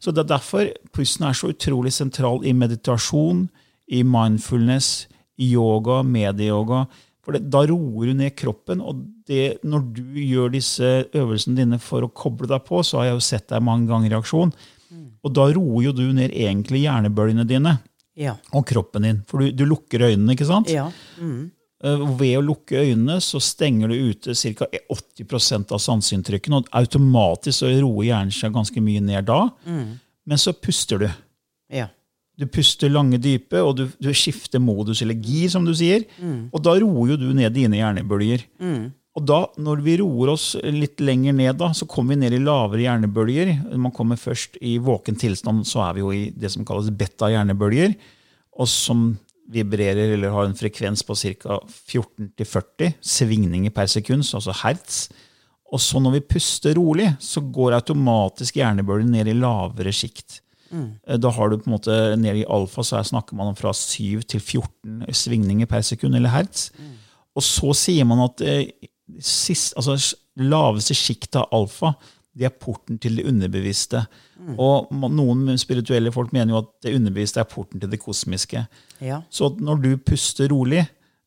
så 0.00 0.14
det 0.14 0.24
er 0.24 0.30
derfor 0.32 0.72
pusten 0.96 1.28
er 1.28 1.36
så 1.36 1.52
utrolig 1.52 1.92
sentral 1.92 2.40
i 2.48 2.54
meditasjon, 2.56 3.44
i 3.92 4.00
mindfulness, 4.08 5.06
i 5.36 5.52
yoga, 5.52 6.00
medieyoga. 6.00 6.86
For 7.22 7.36
det, 7.36 7.44
da 7.54 7.60
roer 7.70 8.10
du 8.10 8.14
ned 8.18 8.34
kroppen. 8.34 8.80
Og 8.82 8.98
det, 9.30 9.58
når 9.62 9.84
du 9.94 10.02
gjør 10.18 10.50
disse 10.56 10.88
øvelsene 11.14 11.60
dine 11.60 11.78
for 11.78 12.02
å 12.02 12.10
koble 12.10 12.48
deg 12.50 12.64
på, 12.66 12.80
så 12.82 12.98
har 12.98 13.10
jeg 13.12 13.18
jo 13.20 13.24
sett 13.28 13.48
deg 13.52 13.62
mange 13.62 13.86
ganger 13.90 14.10
i 14.16 14.18
aksjon. 14.18 14.50
Og 15.22 15.30
da 15.32 15.44
roer 15.54 15.84
jo 15.86 15.92
du 15.94 16.04
ned 16.12 16.34
egentlig 16.34 16.82
hjernebølgene 16.82 17.46
dine 17.46 17.76
Ja. 18.18 18.34
og 18.52 18.66
kroppen 18.68 19.06
din. 19.06 19.20
For 19.30 19.38
du, 19.38 19.52
du 19.54 19.62
lukker 19.70 20.02
øynene, 20.10 20.34
ikke 20.34 20.48
sant? 20.50 20.68
ja. 20.68 20.88
Mm. 21.20 21.50
Ved 21.82 22.36
å 22.38 22.42
lukke 22.46 22.78
øynene 22.78 23.16
så 23.24 23.40
stenger 23.42 23.90
du 23.90 23.94
ute 24.12 24.34
ca. 24.54 24.66
80 24.94 25.72
av 25.74 25.80
sanseinntrykkene. 25.82 26.60
Og 26.60 26.68
automatisk 26.78 27.56
så 27.64 27.70
roer 27.82 28.04
hjernen 28.06 28.30
seg 28.34 28.52
ganske 28.54 28.82
mye 28.82 29.00
ned 29.02 29.26
da. 29.26 29.40
Men 29.66 30.38
så 30.38 30.52
puster 30.54 30.98
du. 31.02 31.08
ja. 31.72 31.88
Du 32.40 32.46
puster 32.48 32.88
lange, 32.88 33.18
dype, 33.20 33.60
og 33.60 33.76
du, 33.76 33.84
du 34.00 34.08
skifter 34.16 34.58
modus 34.62 35.02
eller 35.04 35.14
gir, 35.20 35.50
som 35.52 35.66
du 35.68 35.74
sier. 35.76 36.06
Og 36.50 36.62
da 36.64 36.72
roer 36.80 37.12
jo 37.12 37.20
du 37.20 37.28
ned 37.36 37.52
dine 37.54 37.76
hjernebølger. 37.76 38.46
Og 39.12 39.26
da, 39.28 39.42
når 39.60 39.82
vi 39.84 39.98
roer 40.00 40.30
oss 40.32 40.54
litt 40.64 41.02
lenger 41.04 41.34
ned, 41.36 41.58
da, 41.60 41.68
så 41.76 41.84
kommer 41.84 42.14
vi 42.14 42.22
ned 42.22 42.32
i 42.32 42.40
lavere 42.40 42.80
hjernebølger. 42.86 43.50
Man 43.76 43.92
kommer 43.92 44.16
først 44.16 44.56
i 44.64 44.78
våken 44.80 45.18
tilstand, 45.20 45.66
så 45.68 45.82
er 45.84 45.98
vi 45.98 46.00
jo 46.00 46.12
i 46.16 46.22
det 46.32 46.48
som 46.54 46.64
kalles 46.64 46.88
beta-hjernebølger. 46.96 47.92
Og 48.56 48.70
som 48.72 49.10
vibrerer 49.52 50.14
eller 50.14 50.32
har 50.32 50.48
en 50.48 50.56
frekvens 50.56 51.04
på 51.04 51.16
ca. 51.18 51.58
14-40 51.92 52.94
svingninger 53.04 53.74
per 53.76 53.90
sekund, 53.92 54.24
altså 54.24 54.54
hertz. 54.62 55.02
Og 55.72 55.80
så 55.80 56.00
når 56.00 56.16
vi 56.16 56.26
puster 56.34 56.76
rolig, 56.80 57.10
så 57.20 57.44
går 57.44 57.76
automatisk 57.76 58.56
hjernebølgen 58.60 59.12
ned 59.12 59.28
i 59.28 59.36
lavere 59.36 59.92
sjikt. 59.92 60.40
Eh, 60.72 61.18
Da 61.18 61.30
har 61.30 61.50
du 61.50 61.58
på 61.58 61.68
en 61.70 61.76
måte 61.76 62.16
nede 62.16 62.42
i 62.42 62.48
alfa 62.48 62.82
så 62.82 63.02
snakker 63.04 63.36
man 63.36 63.52
om 63.52 63.58
fra 63.58 63.72
7 63.72 64.22
til 64.22 64.40
14 64.40 65.06
svingninger 65.12 65.66
per 65.66 65.82
sekund, 65.82 66.16
eller 66.16 66.32
hertz. 66.32 66.70
Og 67.36 67.42
så 67.42 67.72
sier 67.74 68.04
man 68.08 68.24
at 68.24 68.40
eh, 68.40 68.70
sist, 69.20 69.74
altså, 69.76 70.16
laveste 70.36 70.94
sjikt 70.96 71.36
av 71.36 71.48
alfa 71.52 71.94
det 72.32 72.46
er 72.48 72.54
porten 72.56 72.96
til 72.98 73.18
det 73.18 73.26
underbevisste. 73.28 74.06
Og 74.56 74.88
noen 75.12 75.58
spirituelle 75.60 76.12
folk 76.14 76.32
mener 76.32 76.54
jo 76.54 76.62
at 76.62 76.70
det 76.86 76.94
underbevisste 76.96 77.42
er 77.42 77.48
porten 77.50 77.80
til 77.82 77.90
det 77.92 78.00
kosmiske. 78.00 78.64
Ja. 79.04 79.20
Så 79.30 79.50
når 79.60 79.82
du 79.82 79.90
puster 80.00 80.48
rolig, 80.48 80.86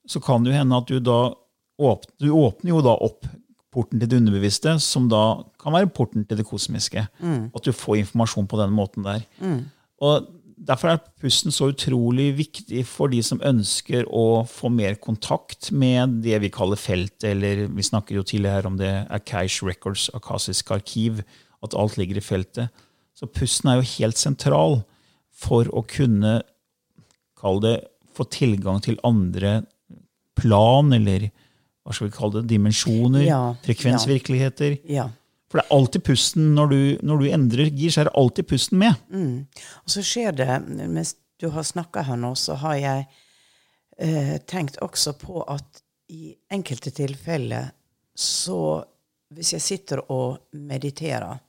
så 0.10 0.20
kan 0.20 0.44
det 0.46 0.56
hende 0.58 0.78
at 0.78 0.90
du 0.90 0.98
da 1.00 1.34
åpner, 1.78 2.16
du 2.20 2.32
åpner 2.34 2.72
jo 2.72 2.82
da 2.82 2.96
opp 3.06 3.28
porten 3.76 4.00
til 4.00 4.10
det 4.10 4.22
underbevisste, 4.22 4.78
som 4.80 5.10
da 5.12 5.44
kan 5.62 5.76
være 5.76 5.92
porten 5.92 6.24
til 6.26 6.40
det 6.40 6.48
kosmiske. 6.48 7.06
At 7.52 7.68
du 7.68 7.76
får 7.76 8.00
informasjon 8.06 8.48
på 8.48 8.60
den 8.64 8.74
måten 8.76 9.06
der. 9.06 9.28
Og 10.04 10.32
Derfor 10.56 10.88
er 10.88 11.02
pusten 11.20 11.52
så 11.52 11.68
utrolig 11.74 12.30
viktig 12.38 12.86
for 12.88 13.12
de 13.12 13.20
som 13.26 13.42
ønsker 13.44 14.08
å 14.08 14.46
få 14.48 14.70
mer 14.72 14.96
kontakt 15.04 15.68
med 15.76 16.22
det 16.24 16.40
vi 16.46 16.52
kaller 16.54 16.80
feltet, 16.80 17.28
eller 17.34 17.66
vi 17.68 17.84
snakker 17.84 18.16
jo 18.16 18.24
tidligere 18.24 18.62
her 18.62 18.70
om 18.70 18.78
det 18.80 18.94
Akash 19.12 19.66
Records, 19.68 20.08
akasisk 20.16 20.72
arkiv, 20.72 21.20
at 21.62 21.76
alt 21.76 21.98
ligger 22.00 22.22
i 22.22 22.24
feltet. 22.24 22.72
Så 23.16 23.28
pusten 23.28 23.70
er 23.70 23.82
jo 23.82 23.90
helt 23.98 24.20
sentral 24.20 24.80
for 25.36 25.68
å 25.76 25.84
kunne 25.84 26.40
kall 27.36 27.60
det, 27.60 27.78
få 28.16 28.24
tilgang 28.32 28.80
til 28.80 28.96
andre 29.04 29.66
plan, 30.40 30.94
eller 30.96 31.28
hva 31.86 31.94
skal 31.94 32.10
vi 32.10 32.16
kalle 32.18 32.42
det, 32.42 32.48
dimensjoner, 32.50 33.22
Ja, 33.28 33.42
frekvensvirkeligheter. 33.66 34.80
ja. 34.90 35.10
For 35.52 35.60
det 35.62 35.68
er 35.70 35.76
alltid 35.78 36.04
pusten 36.04 36.48
når 36.58 36.68
du, 36.72 36.80
når 37.06 37.20
du 37.22 37.26
endrer 37.30 37.70
gir, 37.70 37.92
så 37.94 38.02
er 38.02 38.08
det 38.10 38.16
alltid 38.18 38.48
pusten 38.50 38.80
med. 38.82 38.96
Og 39.86 39.92
så 39.94 40.02
skjer 40.04 40.34
det, 40.36 40.48
mens 40.90 41.14
du 41.40 41.46
har 41.54 41.64
snakka 41.64 42.02
her 42.08 42.18
nå, 42.18 42.32
så 42.36 42.58
har 42.60 42.76
jeg 42.82 43.06
eh, 44.02 44.34
tenkt 44.50 44.80
også 44.84 45.14
på 45.22 45.44
at 45.46 45.84
i 46.10 46.34
enkelte 46.54 46.92
tilfeller 46.92 47.72
så 48.16 48.84
Hvis 49.36 49.54
jeg 49.54 49.62
sitter 49.62 50.02
og 50.14 50.38
mediterer 50.54 51.40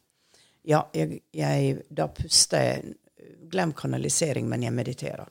Ja, 0.64 0.80
jeg, 0.96 1.20
jeg, 1.36 1.76
da 1.90 2.06
puster 2.08 2.62
jeg 2.64 2.94
Glem 3.50 3.72
kanalisering, 3.76 4.48
men 4.48 4.62
jeg 4.64 4.72
mediterer. 4.74 5.28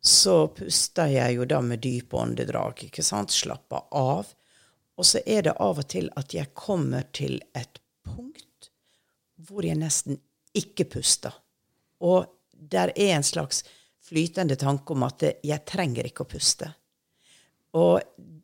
Så 0.00 0.48
puster 0.56 1.10
jeg 1.12 1.36
jo 1.36 1.44
da 1.44 1.60
med 1.60 1.82
dype 1.84 2.16
åndedrag. 2.16 2.84
ikke 2.84 3.04
sant? 3.04 3.32
Slapper 3.32 3.88
av. 3.96 4.32
Og 4.96 5.06
så 5.06 5.20
er 5.26 5.42
det 5.42 5.56
av 5.60 5.80
og 5.80 5.88
til 5.88 6.10
at 6.16 6.34
jeg 6.34 6.52
kommer 6.54 7.06
til 7.12 7.40
et 7.56 7.80
punkt 8.04 8.70
hvor 9.48 9.64
jeg 9.64 9.78
nesten 9.80 10.18
ikke 10.56 10.84
puster. 10.96 11.32
Og 12.04 12.26
der 12.50 12.92
er 12.96 13.16
en 13.16 13.24
slags 13.24 13.62
flytende 14.04 14.56
tanke 14.60 14.92
om 14.92 15.04
at 15.06 15.24
jeg 15.24 15.64
trenger 15.68 16.08
ikke 16.08 16.26
å 16.26 16.30
puste. 16.30 16.68
Og 17.76 18.00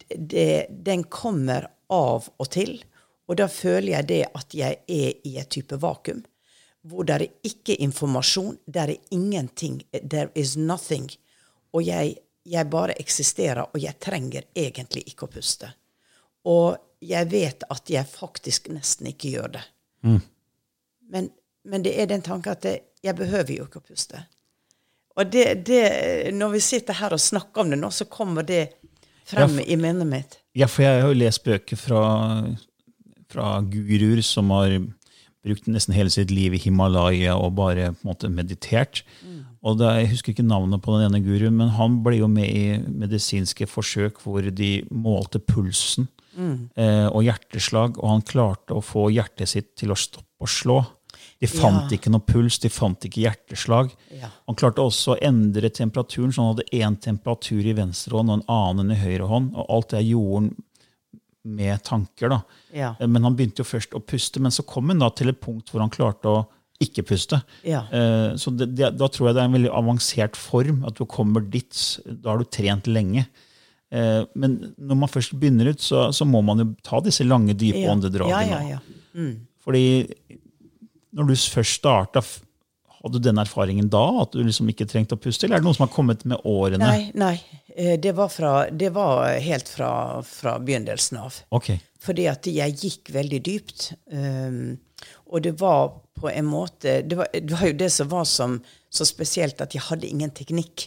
det, 0.08 0.66
den 0.70 1.04
kommer 1.10 1.68
av 1.92 2.28
og 2.38 2.50
til, 2.54 2.78
og 3.26 3.38
da 3.40 3.48
føler 3.50 3.96
jeg 3.96 4.08
det 4.10 4.22
at 4.38 4.54
jeg 4.54 4.80
er 4.86 5.14
i 5.26 5.36
et 5.40 5.50
type 5.50 5.78
vakuum. 5.82 6.22
Hvor 6.86 7.06
det 7.06 7.14
er 7.16 7.26
ikke 7.48 7.74
informasjon, 7.82 8.60
der 8.66 8.92
er 8.94 9.10
ingenting. 9.10 9.80
There 9.92 10.30
is 10.34 10.54
nothing. 10.56 11.10
Og 11.74 11.82
jeg, 11.86 12.16
jeg 12.46 12.70
bare 12.70 12.94
eksisterer, 13.00 13.64
og 13.66 13.80
jeg 13.82 13.98
trenger 14.00 14.46
egentlig 14.56 15.02
ikke 15.10 15.26
å 15.26 15.32
puste. 15.32 15.72
Og 16.46 16.76
jeg 17.02 17.28
vet 17.32 17.64
at 17.70 17.90
jeg 17.90 18.06
faktisk 18.08 18.68
nesten 18.72 19.10
ikke 19.10 19.32
gjør 19.34 19.48
det. 19.58 19.64
Men, 21.10 21.28
men 21.66 21.82
det 21.82 21.92
er 22.00 22.06
den 22.10 22.22
tanken 22.24 22.52
at 22.54 22.62
det, 22.62 22.76
jeg 23.04 23.16
behøver 23.18 23.52
jo 23.56 23.66
ikke 23.66 23.82
å 23.82 23.86
puste. 23.86 24.22
Og 25.16 25.30
det, 25.32 25.46
det, 25.66 25.82
når 26.36 26.54
vi 26.56 26.60
sitter 26.60 26.98
her 26.98 27.14
og 27.16 27.20
snakker 27.22 27.62
om 27.64 27.70
det 27.72 27.78
nå, 27.80 27.90
så 27.94 28.04
kommer 28.10 28.44
det 28.46 28.66
frem 29.26 29.46
Ja, 29.46 29.48
for- 29.56 29.70
i 29.72 29.76
minnet 29.80 30.06
mitt. 30.10 30.38
Ja, 30.56 30.66
for 30.70 30.86
jeg 30.86 31.02
har 31.02 31.10
jo 31.10 31.18
lest 31.18 31.42
bøker 31.44 31.76
fra, 31.76 32.02
fra 33.32 33.48
guruer 33.68 34.22
som 34.24 34.50
har 34.54 34.76
brukt 35.46 35.68
nesten 35.70 35.94
hele 35.96 36.10
sitt 36.12 36.30
liv 36.34 36.54
i 36.56 36.60
Himalaya 36.64 37.36
og 37.38 37.54
bare 37.58 37.92
på 37.94 38.02
en 38.04 38.10
måte 38.10 38.30
meditert. 38.32 39.02
Og 39.66 39.78
det, 39.80 39.88
Jeg 40.02 40.10
husker 40.12 40.32
ikke 40.34 40.46
navnet 40.46 40.82
på 40.84 40.92
den 40.98 41.06
ene 41.08 41.22
guruen, 41.24 41.56
men 41.58 41.72
han 41.74 42.02
ble 42.04 42.18
jo 42.20 42.28
med 42.30 42.50
i 42.50 42.78
medisinske 42.86 43.66
forsøk 43.70 44.20
hvor 44.22 44.42
de 44.54 44.70
målte 44.90 45.40
pulsen 45.42 46.08
eh, 46.76 47.06
og 47.08 47.22
hjerteslag, 47.24 47.96
og 47.98 48.08
han 48.10 48.22
klarte 48.28 48.76
å 48.76 48.82
få 48.84 49.08
hjertet 49.14 49.48
sitt 49.48 49.72
til 49.80 49.90
å 49.94 49.96
stoppe 49.98 50.44
å 50.44 50.50
slå. 50.50 50.82
De 51.40 51.46
fant 51.48 51.90
Ja. 51.90 51.96
ikke 51.98 52.10
noe 52.12 52.20
puls, 52.24 52.58
de 52.60 52.68
fant 52.72 53.00
ikke 53.04 53.22
hjerteslag. 53.24 53.90
Ja. 54.12 54.28
Han 54.46 54.56
klarte 54.56 54.84
også 54.84 55.14
å 55.16 55.20
endre 55.24 55.68
temperaturen, 55.70 56.32
så 56.32 56.42
han 56.44 56.54
hadde 56.54 56.70
én 56.72 56.96
temperatur 57.00 57.64
i 57.64 57.72
venstre 57.76 58.16
hånd 58.16 58.30
og 58.30 58.38
en 58.40 58.46
annen 58.52 58.92
i 58.94 59.00
høyre 59.00 59.26
hånd. 59.28 59.50
Og 59.56 59.66
alt 59.68 59.90
det 59.96 60.04
gjorde 60.06 60.34
han 60.40 60.50
med 61.46 61.82
tanker. 61.86 62.28
da. 62.32 62.40
Ja. 62.74 62.94
Eh, 63.00 63.06
Men 63.06 63.22
han 63.24 63.36
begynte 63.38 63.62
jo 63.62 63.68
først 63.68 63.94
å 63.94 64.02
puste, 64.04 64.40
men 64.42 64.50
så 64.54 64.64
kom 64.66 64.88
han 64.90 64.98
da 65.02 65.08
til 65.14 65.30
et 65.30 65.40
punkt 65.40 65.70
hvor 65.70 65.80
han 65.84 65.90
klarte 65.94 66.26
å 66.32 66.46
ikke 66.82 67.06
puste. 67.08 67.38
Ja. 67.64 67.84
Eh, 67.90 68.34
Så 68.36 68.50
det, 68.56 68.74
det, 68.76 68.90
da 68.98 69.06
tror 69.08 69.28
jeg 69.30 69.36
det 69.38 69.42
er 69.44 69.48
en 69.48 69.56
veldig 69.56 69.70
avansert 69.72 70.36
form. 70.36 70.82
At 70.84 70.98
du 70.98 71.06
kommer 71.06 71.40
dit. 71.40 71.72
Da 72.04 72.34
har 72.34 72.38
du 72.42 72.44
trent 72.44 72.86
lenge. 72.90 73.26
Eh, 73.90 74.24
Men 74.34 74.74
når 74.76 74.96
man 75.04 75.08
først 75.08 75.32
begynner 75.38 75.70
ut, 75.72 75.80
så, 75.80 76.08
så 76.12 76.26
må 76.28 76.42
man 76.44 76.58
jo 76.58 76.66
ta 76.82 77.00
disse 77.00 77.24
lange, 77.24 77.54
dype 77.56 77.80
Ja. 77.86 77.94
åndedragene. 77.94 78.60
Ja, 78.68 78.76
ja. 78.76 79.28
Fordi 79.64 79.86
når 81.16 81.26
du 81.30 81.34
først 81.34 81.78
starta, 81.80 82.20
hadde 83.06 83.20
du 83.22 83.28
den 83.28 83.38
erfaringen 83.40 83.88
da? 83.92 84.04
At 84.22 84.34
du 84.34 84.42
liksom 84.44 84.68
ikke 84.72 84.86
trengte 84.90 85.16
å 85.16 85.20
puste? 85.22 85.46
Eller 85.46 85.58
er 85.58 85.62
det 85.64 85.68
noe 85.68 85.76
som 85.76 85.86
har 85.86 85.92
kommet 85.94 86.24
med 86.28 86.42
årene? 86.44 86.82
Nei, 86.82 87.10
nei. 87.14 87.36
Eh, 87.76 87.94
Det 88.00 88.12
var, 88.16 88.28
fra, 88.32 88.54
det 88.70 88.90
var 88.94 89.30
helt 89.42 89.68
fra, 89.70 89.90
fra 90.26 90.56
begynnelsen 90.58 91.20
av. 91.22 91.38
Ok. 91.56 91.72
Fordi 92.02 92.26
at 92.30 92.46
jeg 92.50 92.76
gikk 92.82 93.10
veldig 93.14 93.40
dypt. 93.46 93.86
Um, 94.12 94.76
og 95.32 95.42
det 95.46 95.56
var 95.60 95.94
på 96.16 96.30
en 96.30 96.46
måte 96.48 97.00
det 97.04 97.18
var, 97.18 97.28
det 97.34 97.52
var 97.52 97.66
jo 97.68 97.76
det 97.76 97.90
som 97.92 98.08
var 98.08 98.24
som, 98.30 98.60
så 98.90 99.04
spesielt, 99.08 99.60
at 99.60 99.74
jeg 99.74 99.84
hadde 99.88 100.08
ingen 100.08 100.30
teknikk. 100.34 100.86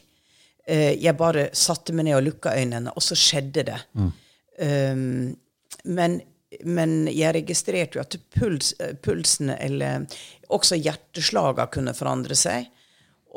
Uh, 0.69 0.95
jeg 0.95 1.17
bare 1.19 1.49
satte 1.53 1.93
meg 1.93 2.07
ned 2.07 2.17
og 2.19 2.25
lukka 2.29 2.55
øynene, 2.57 2.93
og 2.95 3.03
så 3.03 3.17
skjedde 3.19 3.67
det. 3.71 3.79
Um, 4.59 5.35
men, 5.85 6.19
men 6.65 7.03
jeg 7.11 7.35
registrerte 7.37 7.99
jo 7.99 8.03
at 8.03 8.15
puls, 8.33 8.73
eh, 8.79 8.95
pulsen, 8.95 9.51
eller 9.53 10.07
også 10.49 10.79
hjerteslagene, 10.79 11.69
kunne 11.71 11.93
forandre 11.97 12.37
seg. 12.37 12.69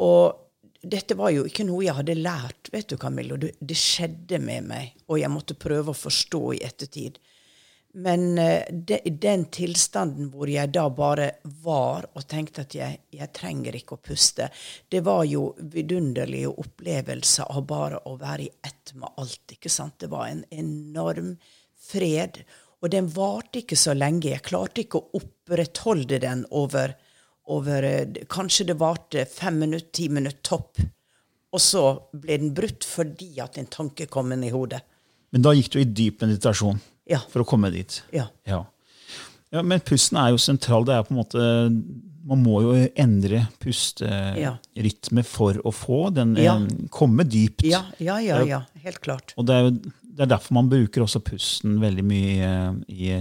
Og 0.01 0.39
dette 0.83 1.15
var 1.19 1.31
jo 1.35 1.45
ikke 1.47 1.67
noe 1.69 1.85
jeg 1.85 1.99
hadde 1.99 2.19
lært, 2.19 2.73
vet 2.73 2.89
du, 2.89 2.97
Camillo. 2.97 3.37
Det, 3.37 3.53
det 3.61 3.77
skjedde 3.79 4.41
med 4.43 4.71
meg, 4.71 4.97
og 5.07 5.21
jeg 5.21 5.31
måtte 5.31 5.59
prøve 5.61 5.93
å 5.93 5.99
forstå 5.99 6.43
i 6.57 6.65
ettertid. 6.65 7.21
Men 7.93 8.39
de, 8.89 8.97
den 9.05 9.45
tilstanden 9.53 10.31
hvor 10.33 10.49
jeg 10.49 10.71
da 10.73 10.87
bare 10.89 11.27
var 11.61 12.07
og 12.17 12.25
tenkte 12.25 12.65
at 12.65 12.73
jeg, 12.73 13.03
jeg 13.13 13.29
trenger 13.37 13.77
ikke 13.77 13.99
å 13.99 14.01
puste, 14.01 14.47
det 14.89 15.03
var 15.05 15.27
jo 15.29 15.51
vidunderlige 15.61 16.55
opplevelser 16.65 17.53
av 17.53 17.67
bare 17.69 18.01
å 18.09 18.17
være 18.17 18.47
i 18.47 18.53
ett 18.65 18.95
med 18.97 19.13
alt. 19.21 19.45
ikke 19.53 19.71
sant? 19.71 19.99
Det 20.01 20.09
var 20.09 20.31
en 20.31 20.41
enorm 20.49 21.35
fred. 21.83 22.41
Og 22.83 22.91
den 22.91 23.07
varte 23.15 23.61
ikke 23.63 23.77
så 23.79 23.95
lenge. 23.95 24.33
Jeg 24.33 24.43
klarte 24.43 24.83
ikke 24.83 24.99
å 24.99 25.21
opprettholde 25.21 26.19
den 26.23 26.45
over, 26.51 26.95
over 27.55 27.83
eh, 27.87 28.25
Kanskje 28.31 28.67
det 28.73 28.79
varte 28.81 29.25
fem 29.31 29.61
minutter, 29.63 29.89
ti 29.95 30.09
minutter 30.11 30.41
topp. 30.43 30.83
Og 31.53 31.61
så 31.61 31.85
ble 32.17 32.39
den 32.41 32.55
brutt 32.57 32.83
fordi 32.89 33.35
at 33.45 33.59
en 33.61 33.67
tanke 33.71 34.07
kom 34.11 34.33
inn 34.35 34.43
i 34.49 34.51
hodet. 34.55 34.81
Men 35.33 35.45
da 35.47 35.53
gikk 35.57 35.71
du 35.75 35.79
i 35.81 35.85
dyp 35.89 36.23
meditasjon 36.25 36.81
Ja. 37.09 37.19
for 37.31 37.43
å 37.43 37.49
komme 37.49 37.71
dit? 37.73 38.03
Ja. 38.13 38.27
Ja. 38.49 38.65
ja, 39.53 39.63
Men 39.63 39.81
pusten 39.81 40.19
er 40.19 40.31
jo 40.35 40.41
sentral. 40.43 40.85
Det 40.89 40.95
er 40.97 41.05
på 41.07 41.15
en 41.15 41.21
måte, 41.23 41.45
Man 42.25 42.39
må 42.45 42.61
jo 42.63 42.75
endre 42.97 43.41
Ja. 43.41 44.53
pusterytme 44.73 45.25
for 45.27 45.55
å 45.67 45.73
få 45.75 46.13
den 46.15 46.37
Ja. 46.37 46.55
eh, 46.57 46.69
komme 46.89 47.25
dypt. 47.25 47.65
Ja, 47.65 47.83
ja, 47.99 48.19
ja, 48.21 48.43
ja. 48.45 48.61
Helt 48.85 49.01
klart. 49.01 49.35
Og 49.37 49.47
det 49.47 49.55
er, 49.55 49.63
jo, 49.71 49.93
det 50.13 50.27
er 50.27 50.33
derfor 50.35 50.55
man 50.59 50.69
bruker 50.69 51.03
også 51.07 51.23
pusten 51.25 51.79
veldig 51.81 52.03
mye 52.05 52.49
i, 52.93 53.13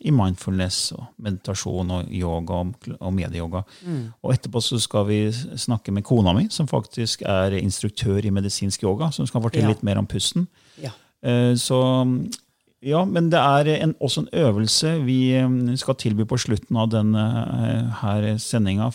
i 0.00 0.10
mindfulness 0.10 0.92
og 0.96 1.04
meditasjon 1.22 1.90
og 1.94 2.08
yoga 2.10 2.58
og, 2.64 2.88
og 2.98 3.12
medieyoga. 3.14 3.62
Mm. 3.86 4.00
Og 4.24 4.32
etterpå 4.34 4.62
så 4.64 4.80
skal 4.82 5.06
vi 5.06 5.18
snakke 5.32 5.92
med 5.94 6.02
kona 6.08 6.32
mi, 6.34 6.48
som 6.50 6.66
faktisk 6.70 7.22
er 7.22 7.54
instruktør 7.60 8.24
i 8.26 8.32
medisinsk 8.34 8.82
yoga, 8.82 9.12
som 9.14 9.28
skal 9.30 9.44
fortelle 9.46 9.68
Ja. 9.70 9.74
litt 9.76 9.84
mer 9.86 9.98
om 10.02 10.06
pusten. 10.10 10.48
Ja. 10.82 10.90
Eh, 11.22 11.54
Så 11.54 11.78
ja, 12.82 13.04
men 13.04 13.28
det 13.30 13.38
er 13.38 13.68
en, 13.82 13.94
også 14.00 14.22
en 14.24 14.30
øvelse 14.40 14.94
vi 15.04 15.18
eh, 15.36 15.76
skal 15.76 15.94
tilby 16.00 16.24
på 16.24 16.38
slutten 16.40 16.76
av 16.80 16.88
denne 16.90 17.24
eh, 17.60 17.90
her 18.00 18.38
sendinga. 18.40 18.90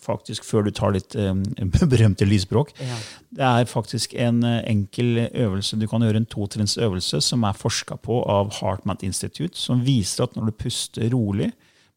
Faktisk 0.00 0.44
før 0.46 0.64
du 0.66 0.70
tar 0.70 0.92
litt 0.94 1.14
eh, 1.18 1.34
berømte 1.94 2.26
lysspråk. 2.28 2.72
Ja. 2.80 2.96
Det 3.34 3.44
er 3.50 3.64
faktisk 3.70 4.14
en 4.14 4.42
eh, 4.46 4.60
enkel 4.70 5.24
øvelse. 5.32 5.78
Du 5.80 5.86
kan 5.90 6.04
gjøre 6.06 6.20
en 6.22 6.30
totrinnsøvelse 6.30 7.20
som 7.24 7.44
er 7.48 7.56
forska 7.58 7.96
på 8.04 8.20
av 8.30 8.52
HeartMath 8.60 9.04
Institute, 9.06 9.56
som 9.58 9.82
viser 9.86 10.24
at 10.28 10.36
når 10.38 10.50
du 10.52 10.58
puster 10.64 11.08
rolig 11.14 11.50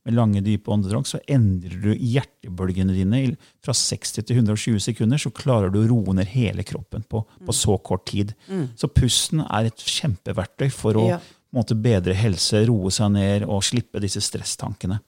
med 0.07 0.15
lange, 0.15 0.39
dype 0.39 0.71
åndedrag, 0.71 1.03
så 1.03 1.19
endrer 1.27 1.81
du 1.83 1.89
hjertebølgene 1.99 2.93
dine 2.95 3.17
fra 3.65 3.73
60 3.75 4.21
til 4.23 4.37
120 4.39 4.79
sekunder. 4.85 5.19
Så 5.19 5.33
klarer 5.35 5.67
du 5.73 5.81
å 5.81 5.87
roe 5.89 6.13
ned 6.15 6.29
hele 6.31 6.63
kroppen 6.63 7.03
på, 7.11 7.25
på 7.43 7.55
så 7.55 7.75
kort 7.83 8.05
tid. 8.07 8.31
Så 8.79 8.87
pusten 8.87 9.43
er 9.43 9.67
et 9.67 9.83
kjempeverktøy 9.83 10.69
for 10.71 10.95
å 10.95 11.09
Ja. 11.09 11.19
måte, 11.53 11.75
bedre 11.75 12.15
helse, 12.15 12.63
roe 12.69 12.87
seg 12.91 13.11
ned 13.17 13.43
og 13.51 13.59
slippe 13.67 13.99
disse 13.99 14.23
stresstankene. 14.23 15.01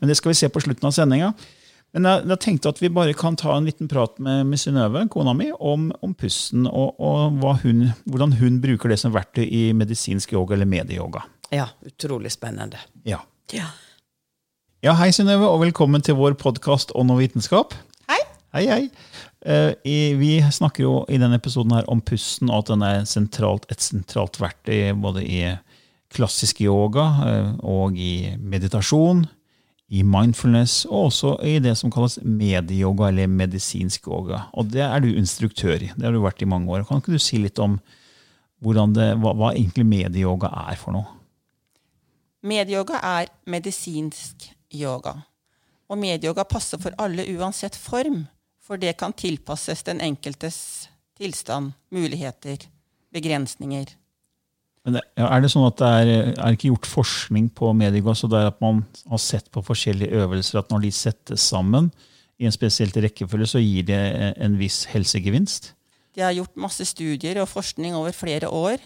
Men 0.00 0.08
det 0.12 0.18
skal 0.20 0.34
vi 0.34 0.38
se 0.42 0.48
på 0.52 0.60
slutten 0.60 0.84
av 0.90 0.92
sendinga. 0.96 1.32
Men 1.92 2.08
jeg, 2.08 2.24
jeg 2.30 2.40
tenkte 2.40 2.70
at 2.72 2.78
vi 2.80 2.88
bare 2.92 3.12
kan 3.16 3.36
ta 3.36 3.52
en 3.52 3.66
liten 3.68 3.88
prat 3.90 4.16
med, 4.22 4.46
med 4.48 4.60
Synnøve, 4.60 5.04
kona 5.12 5.34
mi, 5.36 5.50
om, 5.52 5.90
om 6.00 6.14
pusten 6.16 6.64
og, 6.64 6.94
og 6.96 7.36
hva 7.42 7.58
hun, 7.60 7.90
hvordan 8.08 8.32
hun 8.40 8.60
bruker 8.64 8.92
det 8.92 8.96
som 9.02 9.12
verktøy 9.12 9.44
i 9.44 9.62
medisinsk 9.76 10.32
yoga 10.32 10.56
eller 10.56 10.68
medieyoga. 10.68 11.26
Ja, 11.52 11.68
utrolig 11.84 12.32
spennende. 12.32 12.80
Ja. 13.04 13.20
Ja. 13.52 13.68
Ja, 14.82 14.96
hei 14.98 15.10
Synnøve, 15.12 15.50
og 15.50 15.60
velkommen 15.66 16.02
til 16.02 16.16
vår 16.16 16.38
podkast 16.40 16.94
Ånd 16.96 17.12
og 17.12 17.20
vitenskap. 17.20 17.76
Hei. 18.08 18.22
Hei, 18.56 18.64
hei. 18.70 18.80
Uh, 19.44 19.76
i, 19.84 20.14
vi 20.16 20.32
snakker 20.48 20.86
jo 20.86 20.94
i 21.12 21.20
denne 21.20 21.36
episoden 21.36 21.76
her 21.76 21.84
om 21.92 22.00
pusten, 22.00 22.48
og 22.48 22.64
at 22.64 22.72
den 22.72 22.86
er 22.88 23.04
sentralt, 23.10 23.68
et 23.68 23.84
sentralt 23.84 24.40
verktøy 24.40 24.94
både 24.96 25.26
i 25.28 25.44
klassisk 26.12 26.64
yoga 26.64 27.04
uh, 27.20 27.52
og 27.68 28.00
i 28.00 28.32
meditasjon, 28.40 29.26
i 29.92 30.00
mindfulness, 30.08 30.86
og 30.88 31.10
også 31.10 31.34
i 31.44 31.58
det 31.60 31.74
som 31.76 31.92
kalles 31.92 32.16
medieyoga, 32.24 33.10
eller 33.10 33.28
medisinsk 33.28 34.06
yoga. 34.08 34.46
Og 34.56 34.70
det 34.72 34.80
er 34.86 35.02
du 35.04 35.10
instruktør 35.12 35.76
i. 35.76 35.90
Det 35.92 36.06
har 36.06 36.14
du 36.14 36.22
vært 36.22 36.40
i 36.40 36.48
mange 36.48 36.72
år. 36.72 36.86
Kan 36.88 37.02
ikke 37.02 37.12
du 37.12 37.20
si 37.20 37.40
litt 37.42 37.60
om 37.60 37.76
det, 38.62 39.08
hva, 39.20 39.34
hva 39.36 39.50
egentlig 39.52 39.84
medieyoga 39.90 40.48
er 40.70 40.78
for 40.80 40.96
noe? 40.96 41.18
Medyoga 42.42 43.02
er 43.04 43.28
medisinsk 43.52 44.48
yoga. 44.74 45.18
Og 45.92 46.00
medyoga 46.00 46.46
passer 46.48 46.80
for 46.80 46.96
alle 46.98 47.28
uansett 47.36 47.76
form, 47.76 48.24
for 48.62 48.80
det 48.80 48.96
kan 48.96 49.12
tilpasses 49.12 49.84
den 49.84 50.00
enkeltes 50.00 50.88
tilstand, 51.20 51.74
muligheter, 51.92 52.64
begrensninger. 53.12 53.92
Men 54.82 54.98
er 54.98 55.42
det 55.42 55.50
sånn 55.52 55.68
at 55.68 55.78
det 55.78 55.90
er, 56.00 56.32
er 56.32 56.56
ikke 56.56 56.72
gjort 56.72 56.88
forskning 56.90 57.52
på 57.54 57.70
medieyoga, 57.78 58.16
så 58.18 58.30
det 58.30 58.40
er 58.40 58.48
at 58.50 58.58
man 58.62 58.80
har 59.12 59.20
sett 59.22 59.46
på 59.54 59.62
forskjellige 59.62 60.22
øvelser 60.24 60.58
at 60.58 60.72
når 60.74 60.88
de 60.88 60.90
settes 60.96 61.44
sammen 61.52 61.92
i 62.42 62.48
en 62.48 62.54
spesielt 62.54 62.96
rekkefølge, 62.98 63.46
så 63.52 63.62
gir 63.62 63.86
det 63.86 64.00
en 64.42 64.56
viss 64.58 64.82
helsegevinst? 64.90 65.70
De 66.12 66.24
har 66.24 66.34
gjort 66.34 66.58
masse 66.60 66.84
studier 66.90 67.38
og 67.40 67.48
forskning 67.48 67.94
over 67.96 68.12
flere 68.16 68.50
år 68.50 68.82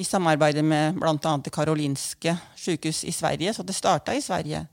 i 0.00 0.04
samarbeid 0.06 0.58
med 0.64 0.96
bl.a. 0.98 1.34
det 1.44 1.52
karolinske 1.54 2.32
sykehus 2.58 3.04
i 3.04 3.12
Sverige, 3.14 3.52
så 3.54 3.62
det 3.62 3.76
starta 3.76 4.14
i 4.16 4.22
Sverige. 4.24 4.64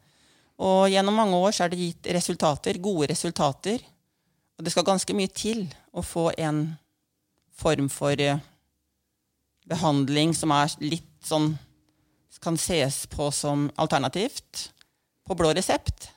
Og 0.61 0.89
gjennom 0.89 1.17
mange 1.17 1.37
år 1.37 1.53
så 1.53 1.65
er 1.65 1.73
det 1.73 1.81
gitt 1.81 2.09
resultater, 2.15 2.79
gode 2.81 3.09
resultater. 3.11 3.81
Og 4.57 4.65
det 4.65 4.73
skal 4.73 4.85
ganske 4.85 5.13
mye 5.17 5.29
til 5.33 5.65
å 5.93 6.03
få 6.05 6.29
en 6.37 6.63
form 7.57 7.89
for 7.89 8.17
eh, 8.17 8.41
behandling 9.69 10.33
som 10.37 10.51
er 10.55 10.71
litt 10.83 11.07
sånn 11.25 11.57
Kan 12.41 12.55
ses 12.57 13.03
på 13.05 13.27
som 13.29 13.67
alternativt. 13.77 14.71
På 15.29 15.35
blå 15.37 15.51
resept. 15.53 16.07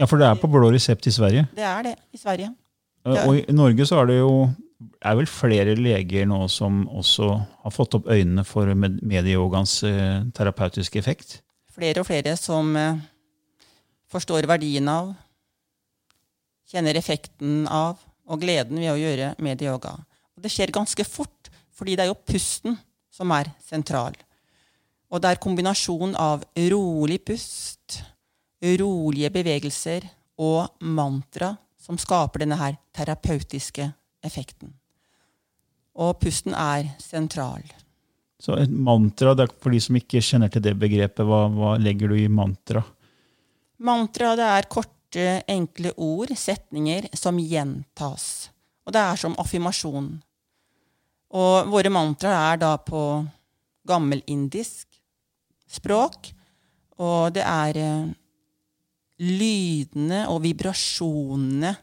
Ja, 0.00 0.06
for 0.08 0.16
det 0.16 0.30
er 0.30 0.38
på 0.40 0.48
blå 0.48 0.70
resept 0.72 1.04
i 1.06 1.12
Sverige. 1.12 1.42
Det 1.52 1.64
er 1.68 1.82
det 1.84 1.92
i 2.16 2.16
Sverige. 2.16 2.54
Eh, 3.04 3.26
Og 3.28 3.36
i 3.42 3.52
Norge 3.52 3.84
så 3.84 3.98
er 4.00 4.06
det 4.08 4.16
jo 4.16 4.30
er 5.04 5.14
vel 5.18 5.28
flere 5.28 5.74
leger 5.76 6.24
nå 6.28 6.38
som 6.48 6.86
også 6.88 7.28
har 7.36 7.74
fått 7.74 7.98
opp 7.98 8.08
øynene 8.08 8.46
for 8.48 8.72
medieyogaens 8.76 9.82
eh, 9.84 10.24
terapeutiske 10.36 10.98
effekt. 10.98 11.42
flere 11.76 12.00
og 12.00 12.06
flere 12.08 12.32
som 12.40 12.72
eh, 12.76 12.96
forstår 14.08 14.48
verdien 14.48 14.88
av, 14.88 15.12
kjenner 16.72 16.96
effekten 16.96 17.66
av 17.68 18.00
og 18.26 18.40
gleden 18.40 18.80
ved 18.80 18.90
å 18.94 18.98
gjøre 18.98 19.34
medieyoga. 19.44 19.98
Og 20.36 20.42
det 20.42 20.50
skjer 20.50 20.72
ganske 20.72 21.04
fort, 21.04 21.50
fordi 21.76 21.96
det 21.96 22.06
er 22.06 22.12
jo 22.12 22.20
pusten 22.26 22.78
som 23.12 23.32
er 23.36 23.52
sentral. 23.62 24.16
Og 25.12 25.22
det 25.22 25.30
er 25.30 25.42
kombinasjon 25.42 26.16
av 26.18 26.42
rolig 26.72 27.20
pust, 27.24 28.00
rolige 28.80 29.30
bevegelser 29.32 30.08
og 30.42 30.82
mantra 30.82 31.52
som 31.80 31.98
skaper 32.00 32.42
denne 32.42 32.58
her 32.58 32.78
terapeutiske 32.96 33.86
effekten. 34.26 34.72
Og 35.96 36.18
pusten 36.20 36.56
er 36.56 36.90
sentral. 37.00 37.62
Så 38.42 38.56
et 38.60 38.70
mantra, 38.70 39.32
det 39.32 39.46
er 39.46 39.54
for 39.62 39.72
de 39.72 39.80
som 39.80 39.96
ikke 39.96 40.20
kjenner 40.20 40.50
til 40.52 40.64
det 40.64 40.74
begrepet, 40.76 41.24
hva, 41.24 41.46
hva 41.48 41.76
legger 41.80 42.12
du 42.12 42.18
i 42.18 42.28
mantra? 42.28 42.82
Mantra 43.86 44.34
det 44.36 44.50
er 44.58 44.68
korte, 44.68 45.24
enkle 45.48 45.94
ord, 45.96 46.34
setninger, 46.36 47.08
som 47.16 47.38
gjentas. 47.40 48.50
Og 48.84 48.92
det 48.92 49.00
er 49.00 49.20
som 49.20 49.36
affirmasjon. 49.40 50.10
Og 51.36 51.68
våre 51.68 51.92
mantraer 51.92 52.54
er 52.54 52.60
da 52.62 52.72
på 52.80 53.00
gammelindisk 53.86 54.88
språk. 55.68 56.30
Og 57.02 57.34
det 57.36 57.44
er 57.44 57.80
eh, 57.80 58.12
lydene 59.20 60.24
og 60.32 60.42
vibrasjonene, 60.46 61.74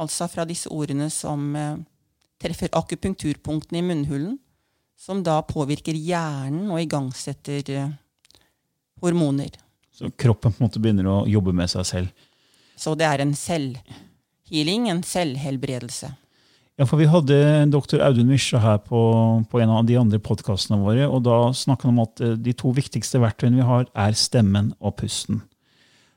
altså 0.00 0.28
fra 0.32 0.46
disse 0.48 0.70
ordene, 0.72 1.10
som 1.12 1.50
eh, 1.56 1.74
treffer 2.42 2.72
akupunkturpunktene 2.78 3.82
i 3.82 3.86
munnhulen, 3.90 4.38
som 4.98 5.20
da 5.24 5.40
påvirker 5.44 5.98
hjernen 5.98 6.70
og 6.72 6.80
igangsetter 6.80 7.74
eh, 7.76 7.92
hormoner. 9.02 9.60
Så 9.92 10.08
kroppen 10.16 10.54
på 10.54 10.62
en 10.62 10.70
måte 10.70 10.80
begynner 10.80 11.10
å 11.10 11.22
jobbe 11.28 11.52
med 11.52 11.68
seg 11.70 11.84
selv. 11.88 12.28
Så 12.80 12.94
det 12.98 13.06
er 13.06 13.20
en 13.22 13.34
selvhealing, 13.36 14.88
en 14.88 15.02
selvhelbredelse. 15.04 16.14
Ja, 16.80 16.86
for 16.88 16.96
Vi 16.98 17.06
hadde 17.06 17.36
dr. 17.70 18.00
Audun 18.00 18.30
Mysja 18.32 18.58
her 18.62 18.78
på, 18.80 19.00
på 19.50 19.60
en 19.60 19.70
av 19.70 19.84
de 19.86 19.98
andre 20.00 20.18
podkastene 20.24 20.78
våre. 20.80 21.04
og 21.06 21.22
Da 21.26 21.38
snakket 21.56 21.88
han 21.88 21.94
om 21.98 22.04
at 22.06 22.22
eh, 22.24 22.36
de 22.40 22.54
to 22.56 22.72
viktigste 22.74 23.20
verktøyene 23.22 23.60
vi 23.60 23.66
har, 23.68 23.86
er 23.92 24.16
stemmen 24.16 24.72
og 24.80 24.96
pusten. 25.02 25.42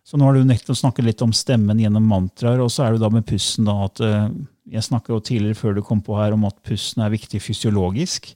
Så 0.06 0.20
nå 0.22 0.28
har 0.28 0.38
du 0.38 0.46
nettopp 0.48 0.78
snakket 0.80 1.08
litt 1.08 1.22
om 1.26 1.34
stemmen 1.36 1.80
gjennom 1.82 2.06
mantraer, 2.08 2.62
og 2.62 2.70
så 2.72 2.86
er 2.86 2.96
det 2.96 3.02
da 3.04 3.10
med 3.12 3.26
pusten 3.28 3.66
da 3.68 3.76
at 3.88 4.02
eh, 4.06 4.28
Jeg 4.78 4.82
snakka 4.88 5.12
jo 5.14 5.20
tidligere 5.22 5.60
før 5.60 5.76
du 5.78 5.84
kom 5.86 6.00
på 6.02 6.16
her 6.18 6.34
om 6.34 6.46
at 6.48 6.56
pusten 6.66 7.04
er 7.06 7.12
viktig 7.14 7.38
fysiologisk. 7.44 8.32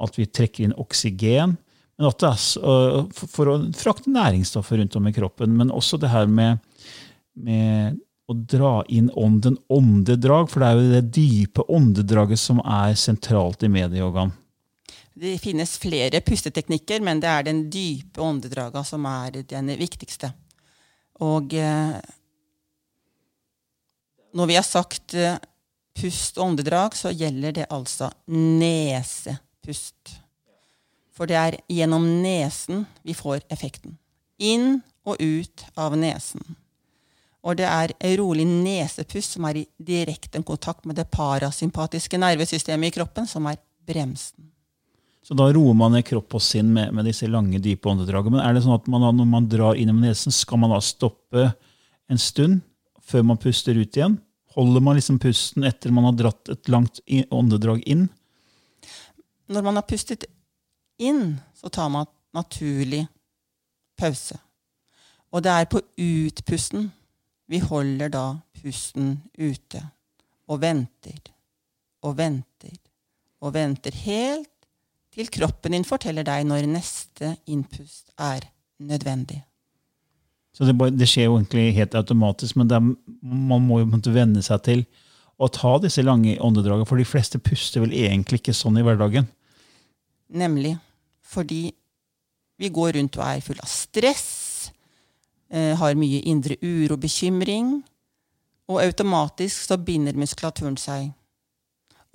At 0.00 0.14
vi 0.16 0.24
trekker 0.28 0.64
inn 0.68 0.76
oksygen. 0.80 1.56
Men 1.98 2.06
at 2.08 2.20
det 2.22 2.30
er 2.30 3.10
for- 3.16 3.28
for 3.32 3.50
å 3.52 3.58
frakte 3.76 4.12
næringsstoffer 4.12 4.78
rundt 4.80 4.96
om 4.96 5.06
i 5.08 5.12
kroppen. 5.16 5.52
Men 5.56 5.70
også 5.72 5.98
det 6.00 6.08
her 6.12 6.26
med, 6.28 6.60
med 7.36 7.98
å 8.26 8.34
dra 8.34 8.80
inn 8.88 9.10
ånden, 9.14 9.58
åndedrag. 9.68 10.50
For 10.50 10.62
det 10.62 10.68
er 10.68 10.80
jo 10.80 10.90
det 10.94 11.14
dype 11.14 11.66
åndedraget 11.70 12.40
som 12.42 12.60
er 12.64 12.96
sentralt 12.98 13.62
i 13.62 13.70
medieyogaen. 13.72 14.34
Det 15.16 15.38
finnes 15.40 15.78
flere 15.80 16.20
pusteteknikker, 16.20 17.00
men 17.00 17.22
det 17.22 17.30
er 17.32 17.46
den 17.46 17.62
dype 17.72 18.20
åndedraga 18.20 18.82
som 18.84 19.06
er 19.08 19.40
den 19.48 19.72
viktigste. 19.80 20.34
Og 21.24 21.54
eh, 21.56 21.96
når 24.36 24.50
vi 24.50 24.58
har 24.58 24.66
sagt 24.66 25.16
eh, 25.16 25.38
pust 25.96 26.36
og 26.36 26.50
åndedrag, 26.50 26.98
så 26.98 27.14
gjelder 27.14 27.56
det 27.56 27.70
altså 27.72 28.10
nesepust. 28.28 30.18
For 31.16 31.24
det 31.30 31.40
er 31.40 31.58
gjennom 31.72 32.04
nesen 32.20 32.84
vi 33.00 33.16
får 33.16 33.46
effekten. 33.48 33.96
Inn 34.36 34.82
og 35.08 35.16
ut 35.16 35.64
av 35.80 35.96
nesen. 35.96 36.44
Og 37.46 37.54
det 37.60 37.66
er 37.70 37.94
rolig 38.18 38.44
nesepust 38.48 39.36
som 39.36 39.46
er 39.46 39.60
i 39.62 39.68
direkte 39.78 40.42
kontakt 40.42 40.86
med 40.88 40.98
det 40.98 41.06
parasympatiske 41.14 42.18
nervesystemet 42.18 42.90
i 42.90 42.96
kroppen, 42.98 43.28
som 43.30 43.46
er 43.46 43.60
bremsen. 43.86 44.50
Så 45.26 45.34
da 45.34 45.48
roer 45.50 45.74
man 45.74 45.94
ned 45.94 46.04
kropp 46.06 46.36
og 46.38 46.42
sinn 46.42 46.68
med, 46.74 46.92
med 46.94 47.06
disse 47.08 47.26
lange, 47.30 47.58
dype 47.62 47.90
åndedragene. 47.90 48.36
Men 48.36 48.44
er 48.44 48.54
det 48.54 48.62
sånn 48.62 48.76
at 48.76 48.86
man, 48.90 49.06
når 49.14 49.30
man 49.30 49.48
drar 49.50 49.78
inn 49.78 49.90
i 49.90 49.96
nesen, 49.98 50.34
skal 50.34 50.60
man 50.62 50.74
da 50.74 50.78
stoppe 50.82 51.48
en 52.06 52.20
stund 52.22 52.60
før 53.06 53.26
man 53.26 53.40
puster 53.42 53.78
ut 53.78 53.98
igjen? 53.98 54.20
Holder 54.54 54.82
man 54.86 54.98
liksom 54.98 55.18
pusten 55.22 55.66
etter 55.66 55.94
man 55.94 56.06
har 56.08 56.14
dratt 56.18 56.50
et 56.54 56.70
langt 56.70 57.02
åndedrag 57.34 57.82
inn? 57.90 58.06
Når 59.50 59.66
man 59.66 59.78
har 59.78 59.86
pustet 59.86 60.26
inn, 61.02 61.36
så 61.58 61.70
tar 61.74 61.90
man 61.92 62.06
naturlig 62.34 63.04
pause. 63.98 64.38
Og 65.34 65.42
det 65.42 65.52
er 65.52 65.68
på 65.70 65.82
utpusten 65.82 66.90
vi 67.46 67.60
holder 67.62 68.10
da 68.12 68.26
pusten 68.60 69.16
ute. 69.38 69.82
Og 70.46 70.60
venter 70.62 71.32
og 72.06 72.18
venter 72.18 72.76
og 73.42 73.54
venter 73.54 73.94
helt 74.06 74.50
til 75.16 75.28
kroppen 75.32 75.74
din 75.74 75.86
forteller 75.86 76.26
deg 76.26 76.44
når 76.48 76.68
neste 76.70 77.34
innpust 77.48 78.12
er 78.20 78.46
nødvendig. 78.78 79.40
Så 80.56 80.64
det, 80.64 80.76
bare, 80.78 80.92
det 80.92 81.08
skjer 81.08 81.28
jo 81.28 81.36
egentlig 81.36 81.74
helt 81.76 81.94
automatisk, 81.98 82.56
men 82.56 82.70
er, 82.72 82.80
man 83.20 83.64
må 83.64 83.82
jo 83.82 83.88
måtte 83.90 84.12
venne 84.14 84.40
seg 84.44 84.62
til 84.64 84.84
å 85.36 85.50
ta 85.52 85.74
disse 85.82 86.00
lange 86.04 86.38
åndedragene, 86.40 86.88
for 86.88 87.00
de 87.00 87.08
fleste 87.08 87.40
puster 87.44 87.84
vel 87.84 87.92
egentlig 87.92 88.40
ikke 88.40 88.56
sånn 88.56 88.78
i 88.80 88.84
hverdagen. 88.86 89.28
Nemlig 90.32 90.76
fordi 91.26 91.68
vi 92.56 92.70
går 92.72 92.96
rundt 92.96 93.18
og 93.20 93.26
er 93.26 93.42
full 93.44 93.60
av 93.60 93.68
stress, 93.68 94.28
har 95.50 95.98
mye 95.98 96.24
indre 96.26 96.56
uro 96.62 96.96
og 96.96 97.02
bekymring. 97.04 97.68
Og 98.66 98.80
automatisk 98.82 99.68
så 99.68 99.76
binder 99.78 100.16
muskulaturen 100.18 100.78
seg. 100.80 101.12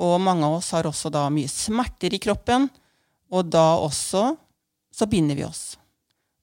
Og 0.02 0.18
mange 0.20 0.48
av 0.48 0.58
oss 0.58 0.72
har 0.76 0.88
også 0.90 1.12
da 1.14 1.28
mye 1.32 1.50
smerter 1.52 2.16
i 2.16 2.20
kroppen, 2.20 2.68
og 3.32 3.52
da 3.54 3.78
også 3.80 4.32
så 4.92 5.08
binder 5.08 5.38
vi 5.38 5.46
oss. 5.46 5.78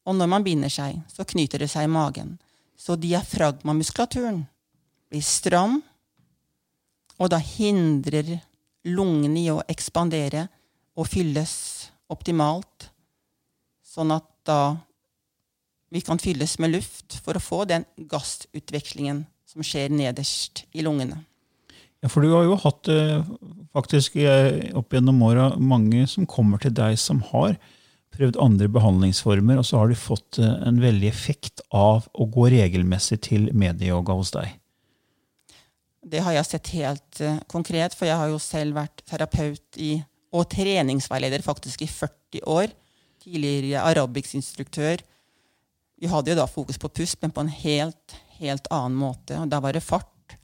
Og 0.09 0.16
når 0.16 0.31
man 0.33 0.44
binder 0.46 0.72
seg, 0.72 1.03
så 1.12 1.27
knyter 1.29 1.61
det 1.61 1.68
seg 1.68 1.85
i 1.85 1.92
magen. 1.92 2.37
Så 2.79 2.96
diafragmamuskulaturen 2.96 4.44
blir 5.11 5.24
stram, 5.24 5.81
og 7.18 7.33
da 7.33 7.40
hindrer 7.42 8.38
lungene 8.88 9.42
i 9.42 9.51
å 9.53 9.61
ekspandere 9.68 10.46
og 10.96 11.11
fylles 11.11 11.53
optimalt, 12.09 12.88
sånn 13.85 14.14
at 14.14 14.29
da 14.46 14.79
vi 15.88 16.01
kan 16.05 16.20
fylles 16.20 16.59
med 16.61 16.74
luft 16.77 17.18
for 17.24 17.38
å 17.38 17.42
få 17.42 17.64
den 17.68 17.87
gassutvekslingen 18.11 19.24
som 19.48 19.64
skjer 19.64 19.92
nederst 19.92 20.66
i 20.77 20.85
lungene. 20.85 21.22
Ja, 22.03 22.11
For 22.11 22.22
du 22.22 22.31
har 22.31 22.44
jo 22.46 22.59
hatt 22.61 22.90
eh, 22.92 23.24
faktisk 23.74 24.18
eh, 24.20 24.70
opp 24.79 24.94
gjennom 24.94 25.22
åra 25.27 25.51
mange 25.57 26.05
som 26.11 26.29
kommer 26.31 26.61
til 26.62 26.74
deg 26.77 26.98
som 27.01 27.24
har 27.33 27.57
prøvd 28.14 28.38
andre 28.42 28.68
behandlingsformer, 28.72 29.59
og 29.59 29.66
så 29.66 29.81
har 29.81 29.90
de 29.90 29.98
fått 29.98 30.38
eh, 30.42 30.55
en 30.68 30.79
veldig 30.83 31.09
effekt 31.11 31.64
av 31.74 32.07
å 32.12 32.29
gå 32.31 32.48
regelmessig 32.55 33.20
til 33.27 33.48
medieyoga 33.51 34.14
hos 34.18 34.33
deg. 34.37 34.55
Det 36.09 36.22
har 36.24 36.37
jeg 36.37 36.48
sett 36.48 36.70
helt 36.77 37.20
konkret, 37.51 37.96
for 37.98 38.09
jeg 38.09 38.16
har 38.16 38.31
jo 38.31 38.38
selv 38.40 38.79
vært 38.79 39.03
terapeut 39.09 39.81
i, 39.83 39.98
og 40.33 40.46
treningsveileder 40.53 41.42
faktisk 41.44 41.83
i 41.85 41.90
40 41.90 42.46
år. 42.48 42.70
Tidligere 43.24 43.83
aerobicsinstruktør. 43.83 45.03
Vi 45.99 46.11
hadde 46.11 46.33
jo 46.33 46.39
da 46.39 46.47
fokus 46.47 46.79
på 46.79 46.91
pust, 47.01 47.19
men 47.23 47.35
på 47.35 47.43
en 47.43 47.51
helt, 47.51 48.17
helt 48.39 48.69
annen 48.71 48.99
måte. 48.99 49.39
Da 49.51 49.61
var 49.61 49.75
det 49.75 49.83
fart. 49.83 50.37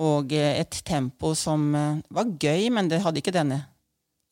Og 0.00 0.32
uh, 0.32 0.52
et 0.60 0.82
tempo 0.84 1.34
som 1.36 1.70
uh, 1.74 2.00
var 2.12 2.34
gøy, 2.40 2.68
men 2.72 2.88
det 2.88 3.02
hadde 3.04 3.22
ikke 3.22 3.34
denne 3.36 3.62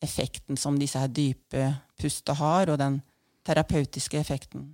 effekten 0.01 0.57
som 0.57 0.77
disse 0.79 0.99
her 1.01 1.11
dype 1.11 1.73
pusta 1.99 2.35
har, 2.37 2.69
og 2.69 2.79
den 2.79 3.01
terapeutiske 3.45 4.19
effekten. 4.19 4.69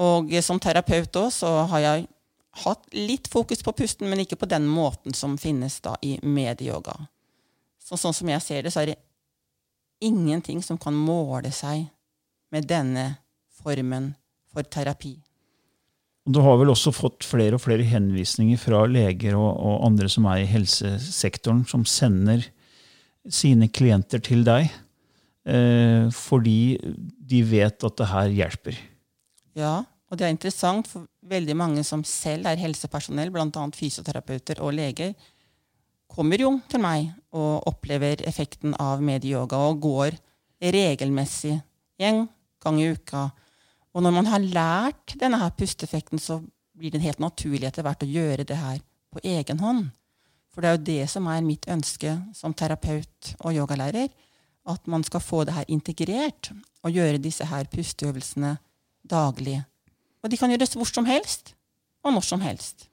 Og 0.00 0.32
som 0.42 0.60
terapeut 0.60 1.16
òg 1.20 1.28
så 1.34 1.50
har 1.68 1.84
jeg 1.84 2.06
hatt 2.64 2.94
litt 2.96 3.28
fokus 3.32 3.62
på 3.64 3.74
pusten, 3.76 4.08
men 4.10 4.24
ikke 4.24 4.40
på 4.40 4.48
den 4.48 4.66
måten 4.68 5.14
som 5.16 5.36
finnes 5.40 5.78
da 5.84 5.94
i 6.02 6.16
medieyoga. 6.22 6.96
Så, 7.80 7.98
sånn 8.00 8.16
som 8.16 8.30
jeg 8.32 8.44
ser 8.44 8.64
det, 8.64 8.72
så 8.72 8.82
er 8.82 8.92
det 8.92 9.00
ingenting 10.02 10.62
som 10.64 10.78
kan 10.80 10.96
måle 10.96 11.52
seg 11.54 11.86
med 12.52 12.66
denne 12.68 13.06
formen 13.62 14.12
for 14.52 14.66
terapi. 14.68 15.16
Du 16.22 16.38
har 16.44 16.58
vel 16.60 16.70
også 16.70 16.92
fått 16.94 17.26
flere 17.26 17.58
og 17.58 17.64
flere 17.64 17.86
henvisninger 17.88 18.60
fra 18.60 18.84
leger 18.86 19.34
og, 19.34 19.50
og 19.58 19.86
andre 19.88 20.10
som 20.12 20.28
er 20.30 20.44
i 20.44 20.50
helsesektoren, 20.50 21.64
som 21.66 21.82
sender 21.88 22.44
sine 23.26 23.68
klienter 23.74 24.22
til 24.22 24.44
deg 24.46 24.68
eh, 25.46 26.06
fordi 26.14 26.78
de 27.32 27.42
vet 27.46 27.86
at 27.88 27.98
det 27.98 28.10
her 28.12 28.36
hjelper. 28.38 28.78
Ja, 29.58 29.80
og 30.10 30.18
det 30.18 30.26
er 30.26 30.34
interessant, 30.34 30.88
for 30.88 31.08
veldig 31.26 31.56
mange 31.58 31.82
som 31.86 32.04
selv 32.06 32.46
er 32.50 32.60
helsepersonell, 32.60 33.32
bl.a. 33.32 33.66
fysioterapeuter 33.74 34.62
og 34.62 34.74
leger, 34.76 35.14
kommer 36.12 36.40
jo 36.40 36.54
til 36.68 36.82
meg 36.84 37.08
og 37.32 37.64
opplever 37.70 38.20
effekten 38.28 38.76
av 38.80 39.00
medieyoga 39.04 39.58
og 39.70 39.80
går 39.82 40.18
regelmessig 40.62 41.56
en 42.02 42.26
gang 42.62 42.80
i 42.80 42.90
uka. 42.92 43.30
Og 43.92 44.04
når 44.04 44.14
man 44.16 44.28
har 44.32 44.44
lært 44.44 45.16
denne 45.20 45.40
her 45.40 45.52
pusteeffekten, 45.56 46.20
så 46.20 46.40
blir 46.78 46.92
det 46.94 47.02
helt 47.04 47.20
naturlig 47.20 47.68
etter 47.68 47.84
hvert 47.84 48.04
å 48.04 48.08
gjøre 48.08 48.46
det 48.48 48.56
her 48.56 48.80
på 49.12 49.20
egen 49.28 49.60
hånd. 49.60 49.90
For 50.52 50.64
det 50.64 50.68
er 50.68 50.76
jo 50.76 50.86
det 50.88 51.08
som 51.12 51.28
er 51.32 51.44
mitt 51.44 51.68
ønske 51.70 52.14
som 52.36 52.54
terapeut 52.56 53.34
og 53.40 53.56
yogalærer. 53.56 54.08
At 54.68 54.86
man 54.86 55.02
skal 55.04 55.24
få 55.24 55.42
det 55.48 55.56
her 55.56 55.68
integrert 55.72 56.52
og 56.84 56.94
gjøre 56.94 57.20
disse 57.22 57.46
her 57.48 57.66
pusteøvelsene 57.72 58.56
daglig. 59.08 59.58
Og 60.22 60.30
de 60.30 60.38
kan 60.38 60.52
gjøres 60.52 60.76
hvor 60.78 60.88
som 60.88 61.08
helst, 61.08 61.54
og 62.06 62.14
når 62.14 62.26
som 62.26 62.42
helst. 62.44 62.86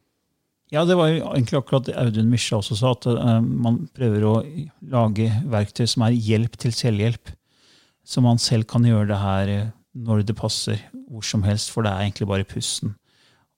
Ja, 0.73 0.83
det 0.85 0.97
var 0.97 1.09
jo 1.09 1.23
egentlig 1.31 1.57
akkurat 1.57 1.87
det 1.87 1.97
Audun 1.97 2.29
Misja 2.29 2.59
også 2.59 2.77
sa, 2.77 2.93
at 2.93 3.07
uh, 3.09 3.39
man 3.41 3.87
prøver 3.95 4.25
å 4.25 4.33
lage 4.91 5.29
verktøy 5.49 5.87
som 5.89 6.05
er 6.05 6.17
hjelp 6.17 6.57
til 6.61 6.73
selvhjelp. 6.75 7.31
Så 8.05 8.21
man 8.25 8.41
selv 8.41 8.67
kan 8.69 8.85
gjøre 8.85 9.09
det 9.09 9.21
her 9.21 9.53
uh, 9.55 9.71
når 9.99 10.25
det 10.27 10.37
passer, 10.37 10.81
hvor 11.09 11.25
som 11.25 11.43
helst, 11.43 11.71
for 11.73 11.85
det 11.85 11.91
er 11.91 12.07
egentlig 12.07 12.27
bare 12.29 12.47
pusten. 12.47 12.95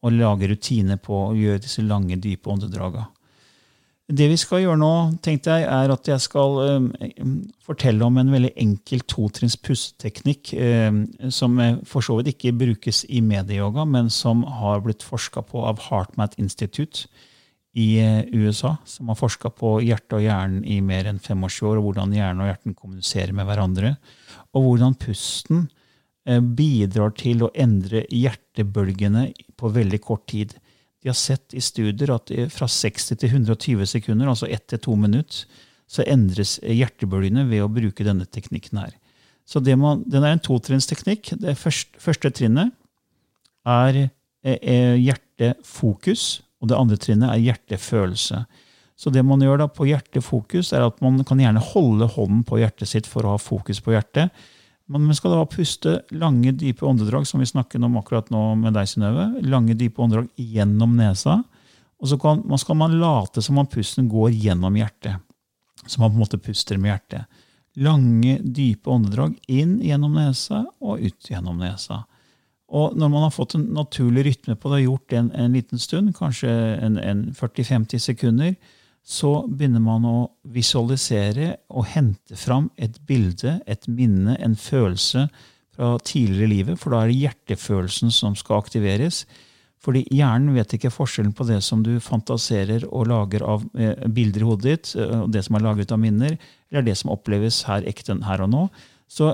Og 0.01 0.15
lage 0.15 0.49
rutiner 0.49 0.97
på 1.01 1.27
å 1.27 1.34
gjøre 1.38 1.62
disse 1.62 1.84
lange, 1.86 2.17
dype 2.21 2.49
åndedraga. 2.49 3.08
Det 4.12 4.25
vi 4.27 4.38
skal 4.39 4.63
gjøre 4.63 4.80
nå, 4.82 4.93
tenkte 5.23 5.54
jeg, 5.56 5.67
er 5.71 5.91
at 5.93 6.08
jeg 6.10 6.23
skal 6.23 6.58
uh, 6.60 7.27
fortelle 7.63 8.04
om 8.04 8.17
en 8.19 8.32
veldig 8.34 8.51
enkel 8.60 9.04
totrinns 9.08 9.56
pusteteknikk 9.62 10.51
uh, 10.58 11.04
som 11.32 11.60
for 11.88 12.04
så 12.04 12.17
vidt 12.19 12.34
ikke 12.34 12.58
brukes 12.60 13.06
i 13.08 13.21
medieyoga, 13.23 13.86
men 13.88 14.10
som 14.12 14.43
har 14.60 14.84
blitt 14.84 15.06
forska 15.06 15.45
på 15.47 15.63
av 15.69 15.80
HeartMath 15.86 16.41
Institute 16.41 17.08
i 17.77 17.88
uh, 18.04 18.25
USA. 18.36 18.73
Som 18.89 19.13
har 19.13 19.19
forska 19.21 19.54
på 19.54 19.77
hjerte 19.86 20.17
og 20.17 20.25
hjernen 20.25 20.65
i 20.67 20.82
mer 20.84 21.08
enn 21.08 21.21
25 21.21 21.69
år, 21.69 21.77
og 21.77 21.88
hvordan 21.88 22.17
hjernen 22.17 22.43
og 22.43 22.51
hjerten 22.51 22.75
kommuniserer 22.75 23.38
med 23.38 23.47
hverandre. 23.47 23.95
Og 24.51 24.65
hvordan 24.65 24.97
pusten 24.99 25.69
bidrar 26.25 27.15
til 27.17 27.45
å 27.45 27.51
endre 27.57 28.03
hjertebølgene 28.13 29.31
på 29.57 29.71
veldig 29.73 29.99
kort 30.05 30.27
tid. 30.29 30.53
De 31.01 31.10
har 31.10 31.17
sett 31.17 31.55
i 31.57 31.63
studier 31.63 32.13
at 32.13 32.29
fra 32.53 32.67
60 32.69 33.17
til 33.17 33.31
120 33.31 33.89
sekunder, 33.89 34.29
altså 34.29 34.45
1 34.45 34.67
til 34.69 34.84
2 34.86 34.97
minutter, 35.01 35.45
så 35.91 36.05
endres 36.07 36.60
hjertebølgene 36.63 37.47
ved 37.49 37.65
å 37.65 37.71
bruke 37.71 38.05
denne 38.05 38.27
teknikken 38.29 38.79
her. 38.79 38.93
Så 39.45 39.60
man, 39.75 40.03
Den 40.07 40.23
er 40.23 40.36
en 40.36 40.43
totrinnsteknikk. 40.43 41.34
Det 41.41 41.57
første, 41.57 41.97
første 41.99 42.29
trinnet 42.31 42.71
er, 43.67 44.10
er 44.43 44.95
hjertefokus, 45.01 46.41
og 46.62 46.69
det 46.69 46.77
andre 46.77 46.97
trinnet 47.01 47.34
er 47.34 47.43
hjertefølelse. 47.49 48.45
Så 48.95 49.10
det 49.10 49.23
man 49.25 49.41
gjør 49.41 49.63
da 49.63 49.67
på 49.67 49.89
hjertefokus, 49.89 50.71
er 50.77 50.86
at 50.86 51.01
man 51.01 51.19
kan 51.25 51.41
gjerne 51.41 51.63
holde 51.73 52.07
hånden 52.13 52.45
på 52.47 52.62
hjertet 52.62 52.88
sitt 52.88 53.10
for 53.10 53.25
å 53.25 53.36
ha 53.36 53.41
fokus 53.41 53.81
på 53.81 53.95
hjertet. 53.95 54.29
Men 54.91 55.08
man 55.08 55.15
skal 55.15 55.36
da 55.38 55.45
puste 55.47 55.93
lange, 56.12 56.51
dype 56.51 56.86
åndedrag, 56.86 57.23
som 57.27 57.39
vi 57.39 57.47
snakker 57.47 57.82
om 57.84 57.95
akkurat 58.01 58.27
nå 58.34 58.41
med 58.60 58.75
deg, 58.75 58.89
Synnøve. 58.91 59.30
Lange, 59.47 59.77
dype 59.80 60.04
åndedrag 60.04 60.27
gjennom 60.36 60.97
nesa. 60.99 61.38
Og 62.01 62.10
så 62.12 62.17
kan, 62.19 62.41
skal 62.60 62.80
man 62.80 62.97
late 62.99 63.43
som 63.45 63.62
om 63.62 63.69
pusten 63.69 64.10
går 64.12 64.34
gjennom 64.34 64.75
hjertet. 64.75 65.21
Så 65.86 66.01
man 66.01 66.12
på 66.12 66.17
en 66.17 66.23
måte 66.25 66.41
puster 66.41 66.82
med 66.82 66.91
hjertet. 66.91 67.43
Lange, 67.80 68.39
dype 68.43 68.91
åndedrag 68.91 69.38
inn 69.47 69.77
gjennom 69.86 70.17
nesa 70.19 70.65
og 70.84 70.99
ut 70.99 71.30
gjennom 71.32 71.62
nesa. 71.62 72.04
Og 72.71 72.95
når 72.99 73.12
man 73.12 73.25
har 73.25 73.34
fått 73.36 73.56
en 73.56 73.69
naturlig 73.75 74.25
rytme 74.27 74.56
på 74.56 74.71
det, 74.71 74.82
og 74.82 74.89
gjort 74.89 75.10
det 75.12 75.19
en, 75.19 75.32
en 75.36 75.56
liten 75.56 75.80
stund, 75.80 76.13
kanskje 76.17 76.51
en, 76.84 76.97
en 76.99 77.23
40-50 77.36 78.04
sekunder, 78.04 78.56
så 79.01 79.31
begynner 79.49 79.81
man 79.81 80.05
å 80.05 80.17
visualisere 80.53 81.55
og 81.73 81.87
hente 81.93 82.37
fram 82.37 82.69
et 82.77 82.99
bilde, 83.09 83.57
et 83.65 83.87
minne, 83.89 84.35
en 84.37 84.55
følelse 84.55 85.25
fra 85.75 85.95
tidligere 86.05 86.47
i 86.47 86.51
livet. 86.51 86.79
For 86.79 86.93
da 86.93 87.01
er 87.01 87.11
det 87.11 87.21
hjertefølelsen 87.23 88.13
som 88.13 88.37
skal 88.37 88.61
aktiveres. 88.61 89.23
Fordi 89.81 90.03
hjernen 90.13 90.53
vet 90.53 90.75
ikke 90.77 90.93
forskjellen 90.93 91.33
på 91.33 91.47
det 91.49 91.57
som 91.65 91.81
du 91.81 91.95
fantaserer 92.03 92.85
og 92.91 93.07
lager 93.09 93.45
av 93.49 93.63
eh, 93.73 94.03
bilder 94.13 94.43
i 94.43 94.49
hodet 94.51 94.67
ditt, 94.67 94.91
eh, 95.01 95.23
det 95.33 95.41
som 95.47 95.57
er 95.57 95.65
laget 95.65 95.93
av 95.93 96.01
minner, 96.03 96.37
eller 96.69 96.85
det 96.85 96.93
som 96.99 97.09
oppleves 97.13 97.63
her 97.65 97.87
ekte 97.89 98.19
her 98.27 98.45
og 98.45 98.51
nå. 98.53 98.67
Så 99.09 99.33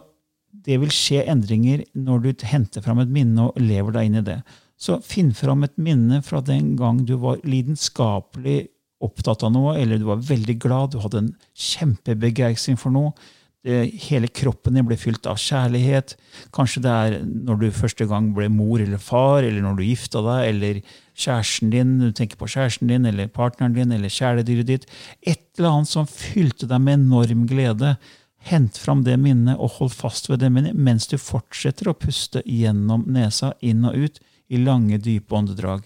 det 0.63 0.79
vil 0.79 0.93
skje 0.93 1.25
endringer 1.27 1.83
når 1.99 2.23
du 2.23 2.47
henter 2.47 2.85
fram 2.85 3.03
et 3.03 3.11
minne 3.11 3.49
og 3.49 3.59
lever 3.59 3.97
deg 3.97 4.07
inn 4.07 4.21
i 4.21 4.25
det. 4.29 4.39
Så 4.79 5.01
finn 5.03 5.33
fram 5.35 5.65
et 5.67 5.75
minne 5.81 6.21
fra 6.23 6.39
den 6.45 6.75
gang 6.79 7.03
du 7.03 7.17
var 7.19 7.43
lidenskapelig 7.43 8.69
opptatt 9.03 9.43
av 9.45 9.53
noe, 9.53 9.75
eller 9.77 9.99
du 9.99 10.07
var 10.07 10.21
veldig 10.25 10.55
glad, 10.61 10.93
du 10.93 11.01
hadde 11.03 11.23
en 11.23 11.33
kjempebegeistring 11.53 12.79
for 12.81 12.93
noe. 12.93 13.13
Det, 13.67 13.81
hele 14.07 14.29
kroppen 14.31 14.77
din 14.77 14.85
ble 14.87 14.95
fylt 14.99 15.27
av 15.27 15.39
kjærlighet. 15.41 16.13
Kanskje 16.55 16.81
det 16.85 16.91
er 16.93 17.17
når 17.25 17.59
du 17.59 17.65
første 17.75 18.05
gang 18.07 18.29
ble 18.35 18.47
mor 18.53 18.79
eller 18.79 19.01
far, 19.01 19.41
eller 19.43 19.65
når 19.65 19.79
du 19.79 19.83
gifta 19.83 20.21
deg, 20.23 20.43
eller 20.51 20.79
kjæresten 21.17 21.73
din, 21.73 21.97
du 21.99 22.13
tenker 22.15 22.39
på 22.39 22.49
kjæresten 22.53 22.89
din, 22.93 23.09
eller 23.09 23.27
partneren 23.33 23.75
din, 23.75 23.91
eller 23.91 24.13
kjæledyret 24.13 24.69
ditt. 24.69 24.87
Et 25.21 25.43
eller 25.57 25.73
annet 25.73 25.91
som 25.91 26.07
fylte 26.09 26.69
deg 26.69 26.85
med 26.85 27.01
enorm 27.01 27.43
glede. 27.49 27.97
Hent 28.47 28.79
fram 28.79 29.03
det 29.03 29.17
minnet 29.19 29.59
og 29.59 29.75
hold 29.81 29.91
fast 29.97 30.29
ved 30.31 30.39
det 30.39 30.53
minnet 30.53 30.77
mens 30.77 31.09
du 31.11 31.17
fortsetter 31.19 31.89
å 31.89 31.97
puste 31.97 32.45
gjennom 32.45 33.03
nesa, 33.11 33.51
inn 33.59 33.83
og 33.89 33.97
ut, 33.97 34.21
i 34.47 34.61
lange, 34.61 35.01
dype 35.03 35.35
åndedrag. 35.35 35.81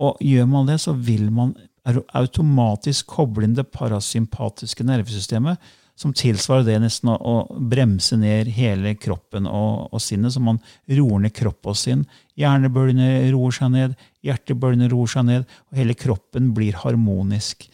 Og 0.00 0.22
gjør 0.24 0.46
man 0.48 0.70
det, 0.70 0.78
så 0.80 0.94
vil 0.96 1.26
man 1.34 1.52
automatisk 1.86 3.08
koble 3.10 3.46
inn 3.46 3.56
det 3.56 3.70
parasympatiske 3.72 4.84
nervesystemet, 4.86 5.60
som 6.00 6.14
tilsvarer 6.16 6.64
det 6.64 6.78
nesten 6.80 7.10
å, 7.12 7.16
å 7.18 7.58
bremse 7.72 8.16
ned 8.16 8.48
hele 8.56 8.94
kroppen 8.96 9.44
og, 9.48 9.90
og, 9.90 10.00
sinnet, 10.00 10.32
så 10.32 10.40
man 10.40 10.60
roer 10.88 11.26
ned 11.26 11.34
kropp 11.36 11.68
og 11.72 11.76
sinn. 11.76 12.06
Hjernebølgene 12.40 13.28
roer 13.34 13.56
seg 13.56 13.72
ned, 13.74 13.98
hjertebølgene 14.24 14.88
roer 14.92 15.12
seg 15.12 15.28
ned, 15.28 15.44
og 15.68 15.80
hele 15.80 15.96
kroppen 15.98 16.54
blir 16.56 16.78
harmonisk. 16.80 17.68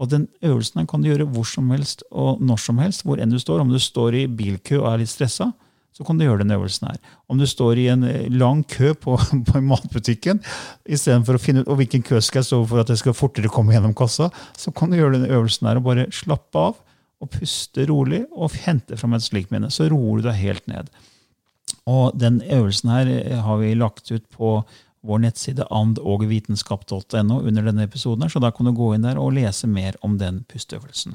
Og 0.00 0.12
den 0.12 0.26
øvelsen 0.44 0.88
kan 0.88 1.00
du 1.00 1.10
gjøre 1.10 1.28
hvor 1.32 1.48
som 1.48 1.72
helst 1.72 2.04
og 2.10 2.40
når 2.44 2.60
som 2.66 2.80
helst, 2.80 3.04
hvor 3.04 3.20
enn 3.20 3.32
du 3.32 3.40
står. 3.40 3.64
Om 3.64 3.72
du 3.72 3.80
står 3.80 4.22
i 4.22 4.28
bilkø 4.28 4.80
og 4.82 4.92
er 4.92 5.02
litt 5.02 5.12
stressa, 5.12 5.50
så 6.00 6.06
kan 6.08 6.16
du 6.16 6.24
gjøre 6.24 6.40
den 6.40 6.54
øvelsen 6.56 6.86
her. 6.88 6.96
Om 7.28 7.36
du 7.36 7.44
står 7.44 7.76
i 7.76 7.90
en 7.92 8.06
eh, 8.08 8.30
lang 8.32 8.62
kø 8.64 8.94
på, 8.96 9.18
på 9.50 9.60
matbutikken, 9.60 10.40
istedenfor 10.88 11.36
å 11.36 11.42
finne 11.42 11.66
ut 11.66 11.74
hvilken 11.76 12.04
kø 12.06 12.22
skal 12.24 12.40
jeg 12.40 12.48
stå 12.48 12.62
for 12.70 12.80
at 12.80 12.88
jeg 12.88 13.02
skal 13.02 13.16
fortere 13.18 13.52
komme 13.52 13.76
gjennom 13.76 13.92
kassa, 13.96 14.30
så 14.56 14.72
kan 14.72 14.88
du 14.88 14.96
gjøre 14.96 15.18
den 15.18 15.28
øvelsen 15.28 15.68
her 15.68 15.76
og 15.76 15.90
bare 15.90 16.08
slappe 16.08 16.64
av 16.70 16.80
og 17.20 17.28
puste 17.34 17.84
rolig 17.90 18.22
og 18.32 18.56
hente 18.64 18.96
fram 18.96 19.12
et 19.18 19.26
slikt 19.26 19.52
minne. 19.52 19.68
Så 19.68 19.90
roer 19.92 20.22
du 20.22 20.30
deg 20.30 20.40
helt 20.40 20.70
ned. 20.72 20.88
Og 21.84 22.16
den 22.16 22.40
øvelsen 22.48 22.96
her 22.96 23.12
eh, 23.20 23.36
har 23.44 23.60
vi 23.60 23.76
lagt 23.76 24.08
ut 24.08 24.24
på 24.32 24.60
vår 25.04 25.20
nettside 25.26 25.68
andogvitenskap.no 25.68 27.40
under 27.44 27.68
denne 27.68 27.84
episoden, 27.84 28.24
her, 28.24 28.32
så 28.32 28.40
da 28.40 28.50
kan 28.52 28.68
du 28.68 28.72
gå 28.76 28.94
inn 28.94 29.04
der 29.04 29.20
og 29.20 29.34
lese 29.36 29.68
mer 29.68 29.96
om 30.04 30.16
den 30.20 30.46
pusteøvelsen. 30.48 31.12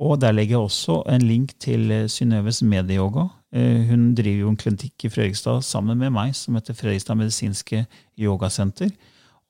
Og 0.00 0.20
Der 0.20 0.32
legger 0.32 0.56
jeg 0.56 0.64
også 0.64 1.02
en 1.12 1.22
link 1.28 1.54
til 1.60 1.90
eh, 1.92 2.08
Synnøves 2.08 2.62
medieyoga. 2.62 3.28
Eh, 3.50 3.86
hun 3.88 4.12
driver 4.14 4.44
jo 4.44 4.50
en 4.52 4.58
klinikk 4.58 5.06
i 5.06 5.10
Fredrikstad 5.10 5.64
sammen 5.66 5.98
med 5.98 6.12
meg 6.14 6.34
som 6.38 6.54
heter 6.54 6.76
Fredrikstad 6.76 7.18
medisinske 7.18 7.84
yogasenter. 8.18 8.92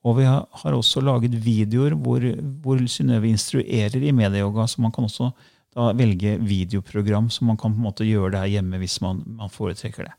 Og 0.01 0.17
vi 0.17 0.25
har, 0.25 0.47
også 0.73 1.03
laget 1.05 1.37
videoer 1.45 1.93
hvor, 1.93 2.25
hvor 2.65 2.81
Synnøve 2.89 3.29
instruerer 3.29 4.01
i 4.01 4.15
medieyoga. 4.17 4.65
Så 4.67 4.81
man 4.81 4.93
kan 4.93 5.05
også 5.05 5.29
da 5.77 5.91
velge 5.95 6.39
videoprogram, 6.41 7.29
så 7.31 7.45
man 7.45 7.59
kan 7.61 7.75
på 7.75 7.79
en 7.79 7.85
måte 7.85 8.09
gjøre 8.09 8.33
det 8.33 8.41
her 8.43 8.55
hjemme 8.57 8.81
hvis 8.81 8.99
man, 9.05 9.21
man 9.39 9.53
foretrekker 9.53 10.09
det. 10.09 10.15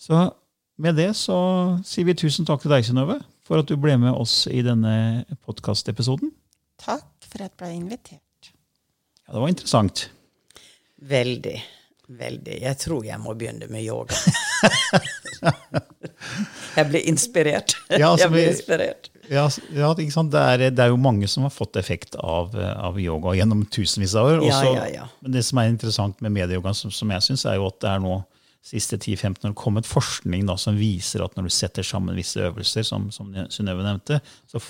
Så 0.00 0.26
med 0.80 0.96
det 0.98 1.12
så 1.16 1.38
sier 1.86 2.08
vi 2.08 2.16
tusen 2.18 2.48
takk 2.48 2.64
til 2.64 2.72
deg, 2.72 2.84
Synnøve, 2.84 3.20
for 3.46 3.62
at 3.62 3.70
du 3.70 3.76
ble 3.80 3.94
med 4.00 4.16
oss 4.16 4.46
i 4.50 4.62
denne 4.64 5.24
podkastepisoden. 5.46 6.32
Takk 6.80 7.28
for 7.28 7.44
at 7.44 7.52
jeg 7.52 7.58
ble 7.60 7.74
invitert. 7.76 8.52
Ja, 9.26 9.36
Det 9.36 9.42
var 9.44 9.52
interessant. 9.52 10.08
Veldig. 10.98 11.60
Veldig. 12.10 12.56
Jeg 12.62 12.78
tror 12.80 13.04
jeg 13.06 13.20
må 13.22 13.34
begynne 13.38 13.68
med 13.70 13.84
yoga. 13.84 14.16
jeg 16.78 16.88
blir 16.88 17.06
inspirert. 17.06 17.76
Ja, 17.86 18.10
altså, 18.10 18.24
jeg 18.24 18.32
blir 18.34 18.48
inspirert. 18.50 19.10
Ja, 19.30 19.44
ja 19.70 19.92
det, 19.94 20.08
er, 20.10 20.64
det, 20.74 20.82
er, 20.82 20.90
jo 20.90 20.98
mange 20.98 21.28
som 21.30 21.46
har 21.46 21.54
fått 21.54 21.78
effekt 21.78 22.16
av, 22.18 22.56
av 22.58 22.98
yoga 22.98 23.36
gjennom 23.38 23.62
tusenvis 23.70 24.16
av 24.18 24.26
år. 24.26 24.42
Også, 24.42 24.74
ja, 24.90 25.06
men 25.22 25.36
det 25.36 25.44
som 25.46 25.62
er 25.62 25.70
interessant 25.70 26.18
med 26.24 26.34
medieyoga, 26.34 26.74
som, 26.74 26.90
som 26.94 27.14
jeg 27.14 27.28
syns, 27.28 27.46
er 27.46 27.60
jo 27.60 27.68
at 27.70 27.78
det 27.84 27.92
er 27.92 28.02
nå 28.02 28.18
siste 28.70 28.98
10-15 28.98 29.46
år 29.48 29.54
kommet 29.56 29.88
forskning 29.88 30.44
da, 30.48 30.56
som 30.60 30.76
viser 30.76 31.22
at 31.24 31.36
når 31.36 31.48
du 31.48 31.54
setter 31.54 31.86
sammen 31.86 32.18
visse 32.18 32.42
øvelser, 32.42 32.84
som, 32.84 33.06
som 33.14 33.30
Synnøve 33.54 33.86
nevnte, 33.86 34.18
så 34.50 34.60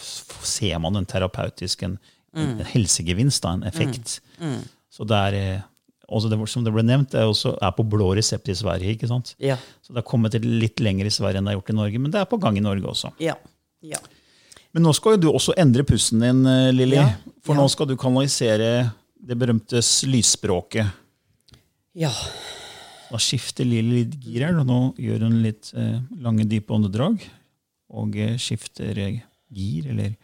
ser 0.46 0.78
man 0.82 1.00
en 1.00 1.08
terapeutisk 1.08 1.82
en, 1.88 1.96
mm. 2.36 2.44
en 2.44 2.68
helsegevinst, 2.70 3.42
da, 3.42 3.56
en 3.56 3.66
effekt. 3.66 4.20
Mm. 4.38 4.60
Mm. 4.60 4.62
Så 4.92 5.08
det 5.08 5.24
er 5.30 5.38
eh, 5.40 5.66
det, 6.10 6.38
som 6.50 6.64
det 6.66 6.72
ble 6.74 6.82
nevnt, 6.82 7.14
er, 7.14 7.28
også, 7.30 7.54
er 7.62 7.74
på 7.76 7.84
blå 7.86 8.10
resept 8.18 8.50
i 8.50 8.56
Sverige. 8.58 8.96
ikke 8.96 9.08
sant? 9.10 9.34
Ja. 9.38 9.56
Så 9.82 9.94
det 9.94 10.02
har 10.02 10.08
kommet 10.10 10.34
litt 10.42 10.82
lenger 10.82 11.06
i 11.06 11.12
Sverige 11.14 11.38
enn 11.38 11.46
det 11.46 11.54
har 11.54 11.60
gjort 11.60 11.70
i 11.70 11.76
Norge, 11.78 12.00
men 12.02 12.14
det 12.14 12.22
er 12.22 12.30
på 12.30 12.40
gang 12.42 12.58
i 12.58 12.64
Norge 12.64 12.90
også. 12.90 13.12
Ja. 13.22 13.36
Ja. 13.86 14.00
Men 14.74 14.84
nå 14.86 14.92
skal 14.94 15.16
jo 15.16 15.22
du 15.22 15.28
også 15.30 15.54
endre 15.58 15.84
pusten 15.86 16.22
din, 16.22 16.44
eh, 16.46 16.70
Lilly. 16.74 16.98
Ja. 16.98 17.34
For 17.46 17.58
nå 17.58 17.66
skal 17.70 17.88
du 17.90 17.96
kanalisere 17.98 18.90
det 19.20 19.36
berømte 19.38 19.82
lysspråket. 20.10 20.90
Ja. 21.98 22.12
Da 23.10 23.18
skifter 23.18 23.66
Lilly 23.66 24.04
litt 24.04 24.18
gir 24.22 24.46
her. 24.46 24.60
Nå 24.66 24.94
gjør 25.00 25.26
hun 25.26 25.40
litt 25.44 25.72
eh, 25.74 25.98
lange, 26.22 26.46
dype 26.48 26.74
åndedrag. 26.74 27.22
Og 27.90 28.14
eh, 28.18 28.36
skifter 28.38 28.98
eh, 28.98 29.18
gir, 29.50 29.90
eller 29.90 30.14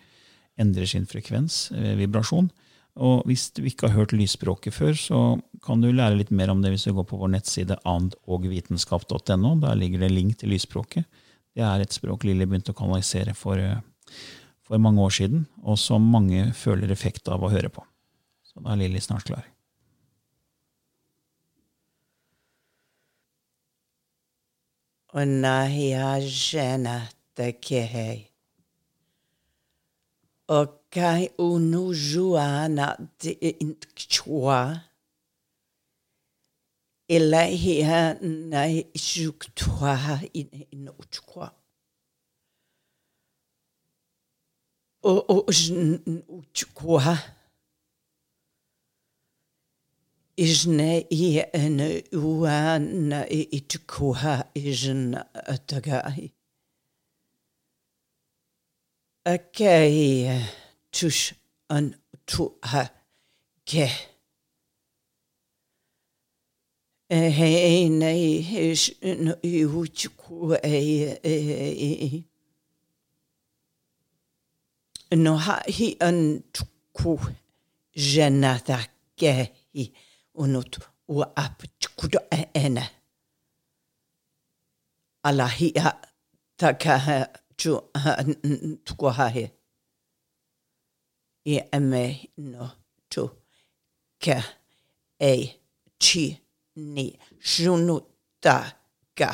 endrer 0.60 0.86
sin 0.88 1.06
frekvens, 1.10 1.66
eh, 1.74 1.94
vibrasjon. 1.98 2.48
Og 2.96 3.26
hvis 3.28 3.50
du 3.52 3.60
ikke 3.68 3.90
har 3.90 3.98
hørt 3.98 4.14
lysspråket 4.16 4.72
før, 4.72 4.94
så 4.96 5.18
kan 5.64 5.82
du 5.82 5.90
lære 5.92 6.16
litt 6.16 6.32
mer 6.32 6.48
om 6.52 6.62
det 6.64 6.72
hvis 6.72 6.86
du 6.88 6.94
går 6.96 7.04
på 7.10 7.18
vår 7.20 7.34
nettside 7.34 7.76
andogvitenskap.no. 7.84 9.50
Der 9.60 9.76
ligger 9.76 10.00
det 10.04 10.14
link 10.14 10.38
til 10.40 10.54
lysspråket. 10.54 11.04
Det 11.56 11.64
er 11.64 11.82
et 11.82 11.92
språk 11.92 12.24
Lilly 12.24 12.44
begynte 12.48 12.72
å 12.72 12.76
kanalisere 12.76 13.34
for, 13.36 13.60
for, 14.64 14.80
mange 14.80 15.04
år 15.04 15.12
siden, 15.18 15.44
og 15.64 15.76
som 15.80 16.08
mange 16.12 16.50
føler 16.56 16.92
effekt 16.92 17.28
av 17.32 17.44
å 17.44 17.52
høre 17.52 17.72
på. 17.72 17.84
Så 18.44 18.64
da 18.64 18.72
er 18.72 18.80
Lilly 18.80 19.00
snart 19.04 19.28
klar. 19.28 19.44
Og 30.52 30.76
kai 30.94 31.30
unu 31.38 31.92
juana 31.94 32.86
te 33.18 33.30
chua 34.12 34.80
ilahia 37.08 38.14
na 38.50 38.62
shuktua 39.06 40.20
in 40.32 40.48
in 40.70 40.88
uchkwa 40.88 41.52
o 45.02 45.14
o 45.28 45.44
uchkwa 46.38 47.18
Isne 50.38 51.06
i 51.10 51.40
en 51.52 51.78
uana 52.12 53.24
i 53.30 53.40
itukua 53.56 54.44
isn 54.54 55.16
atagai. 55.32 56.30
Akei 59.24 60.28
tush 60.96 61.34
an 61.68 61.94
tu 62.26 62.44
ha 62.70 62.82
ke. 63.68 63.86
Hei 67.10 67.88
nei 67.88 68.40
hish 68.50 68.86
no 69.24 69.32
iuchku 69.44 70.56
e 70.62 72.24
no 75.24 75.36
ha 75.36 75.56
hi 75.76 75.88
an 76.08 76.18
tuku 76.54 77.12
jenata 78.08 78.78
ke 79.18 79.32
hi 79.74 79.84
unut 80.42 80.72
u 81.08 81.22
ap 81.44 81.62
chukudo 81.80 82.20
ene. 82.32 82.84
Ala 85.28 85.46
hi 85.58 85.68
ha 85.84 85.92
i 86.72 86.82
eme 87.04 87.16
tu 87.58 87.72
ha 89.14 89.26
e 89.28 89.38
chi 89.38 89.44
ni 89.44 89.55
shunu 97.38 98.00
ta 98.42 98.56
ka. 99.16 99.30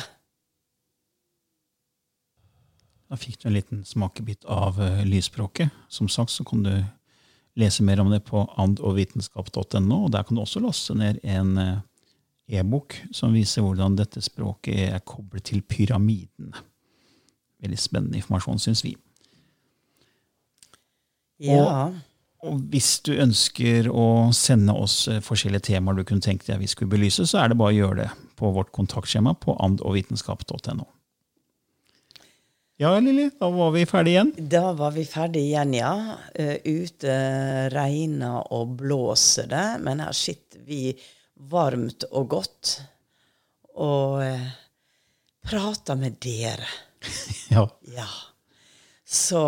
Da 3.09 3.17
fikk 3.19 3.41
du 3.41 3.47
en 3.49 3.55
liten 3.57 3.81
smakebit 3.85 4.45
av 4.49 4.79
uh, 4.81 5.01
lysspråket. 5.05 5.73
Som 5.89 6.09
sagt 6.09 6.31
så 6.33 6.45
kan 6.45 6.63
du 6.65 6.73
lese 7.59 7.83
mer 7.85 8.01
om 8.01 8.09
det 8.09 8.23
på 8.25 8.45
andogvitenskap.no. 8.57 10.03
og 10.05 10.11
Der 10.11 10.23
kan 10.23 10.37
du 10.37 10.41
også 10.41 10.61
laste 10.63 10.95
ned 10.97 11.19
en 11.23 11.57
uh, 11.57 11.81
e-bok 12.47 12.95
som 13.11 13.33
viser 13.33 13.65
hvordan 13.65 13.97
dette 13.97 14.21
språket 14.21 14.87
er 14.89 15.03
koblet 15.05 15.49
til 15.49 15.61
pyramidene. 15.61 16.53
Veldig 17.63 17.79
spennende 17.79 18.19
informasjon, 18.19 18.59
syns 18.59 18.83
vi. 18.85 18.95
Ja. 21.41 21.61
Og, 21.63 22.01
og, 22.43 22.59
hvis 22.71 22.97
du 23.05 23.13
ønsker 23.15 23.89
å 23.89 24.31
sende 24.35 24.75
oss 24.77 25.07
eh, 25.11 25.21
forskjellige 25.23 25.71
temaer 25.71 25.97
du 25.97 26.05
kunne 26.07 26.23
tenkt 26.23 26.49
deg 26.49 26.61
vi 26.61 26.69
skulle 26.71 26.93
belyse, 26.93 27.25
så 27.29 27.43
er 27.43 27.51
det 27.51 27.59
bare 27.59 27.73
å 27.73 27.79
gjøre 27.79 28.01
det 28.03 28.09
på 28.39 28.51
vårt 28.55 28.73
kontaktskjema 28.75 29.35
på 29.41 29.55
andogvitenskap.no. 29.63 30.87
Ja, 32.81 32.99
Lilly, 32.99 33.29
da 33.39 33.47
var 33.53 33.71
vi 33.71 33.85
ferdige 33.85 34.15
igjen. 34.17 34.49
Da 34.49 34.71
var 34.75 34.95
vi 34.95 35.05
ferdige 35.07 35.45
igjen, 35.45 35.75
ja. 35.77 35.93
Uh, 36.33 36.55
ute 36.65 37.17
regner 37.71 38.49
og 38.51 38.73
blåser 38.81 39.47
det, 39.51 39.67
men 39.85 40.01
her 40.03 40.15
sitter 40.17 40.63
vi 40.67 40.89
varmt 41.53 42.07
og 42.11 42.27
godt 42.33 42.73
og 43.79 44.19
uh, 44.25 44.49
prater 45.45 45.99
med 46.01 46.17
dere. 46.23 46.67
ja. 47.53 47.67
ja. 47.93 48.09
Så 49.05 49.43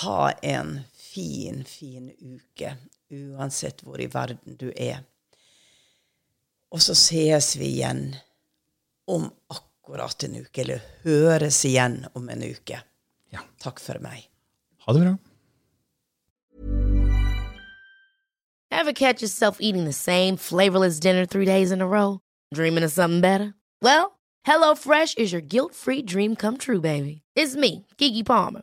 ha 0.00 0.30
en 0.42 0.78
fin, 1.18 1.64
fin 1.64 2.10
uke, 2.20 2.76
uansett 3.10 3.82
hvor 3.82 4.00
i 4.00 4.06
verden 4.06 4.56
du 4.58 4.70
er. 4.76 5.02
Og 6.70 6.82
så 6.84 6.94
ses 6.94 7.56
vi 7.56 7.72
igjen 7.78 8.12
om 9.08 9.30
akkurat 9.50 10.24
en 10.24 10.36
uke, 10.42 10.62
eller 10.62 10.84
høres 11.04 11.64
igjen 11.64 12.04
om 12.14 12.28
en 12.28 12.44
uke. 12.44 12.82
Ja. 13.32 13.42
Takk 13.58 13.80
for 13.80 13.98
meg. 14.04 14.28
Ha 14.84 14.94
det 14.94 15.02
bra. 15.02 15.16
Ever 18.70 18.92
catch 18.92 19.22
yourself 19.22 19.58
eating 19.60 19.84
the 19.84 19.92
same 19.92 20.36
flavorless 20.36 21.00
dinner 21.00 21.26
three 21.26 21.46
days 21.46 21.72
in 21.72 21.80
a 21.80 21.86
row? 21.86 22.20
Dreaming 22.54 22.84
of 22.84 22.92
something 22.92 23.20
better? 23.20 23.54
Well, 23.82 24.18
HelloFresh 24.46 25.18
is 25.18 25.32
your 25.32 25.42
guilt-free 25.42 26.02
dream 26.02 26.36
come 26.36 26.58
true, 26.58 26.80
baby. 26.80 27.22
It's 27.34 27.56
me, 27.56 27.86
Kiki 27.96 28.22
Palmer. 28.22 28.62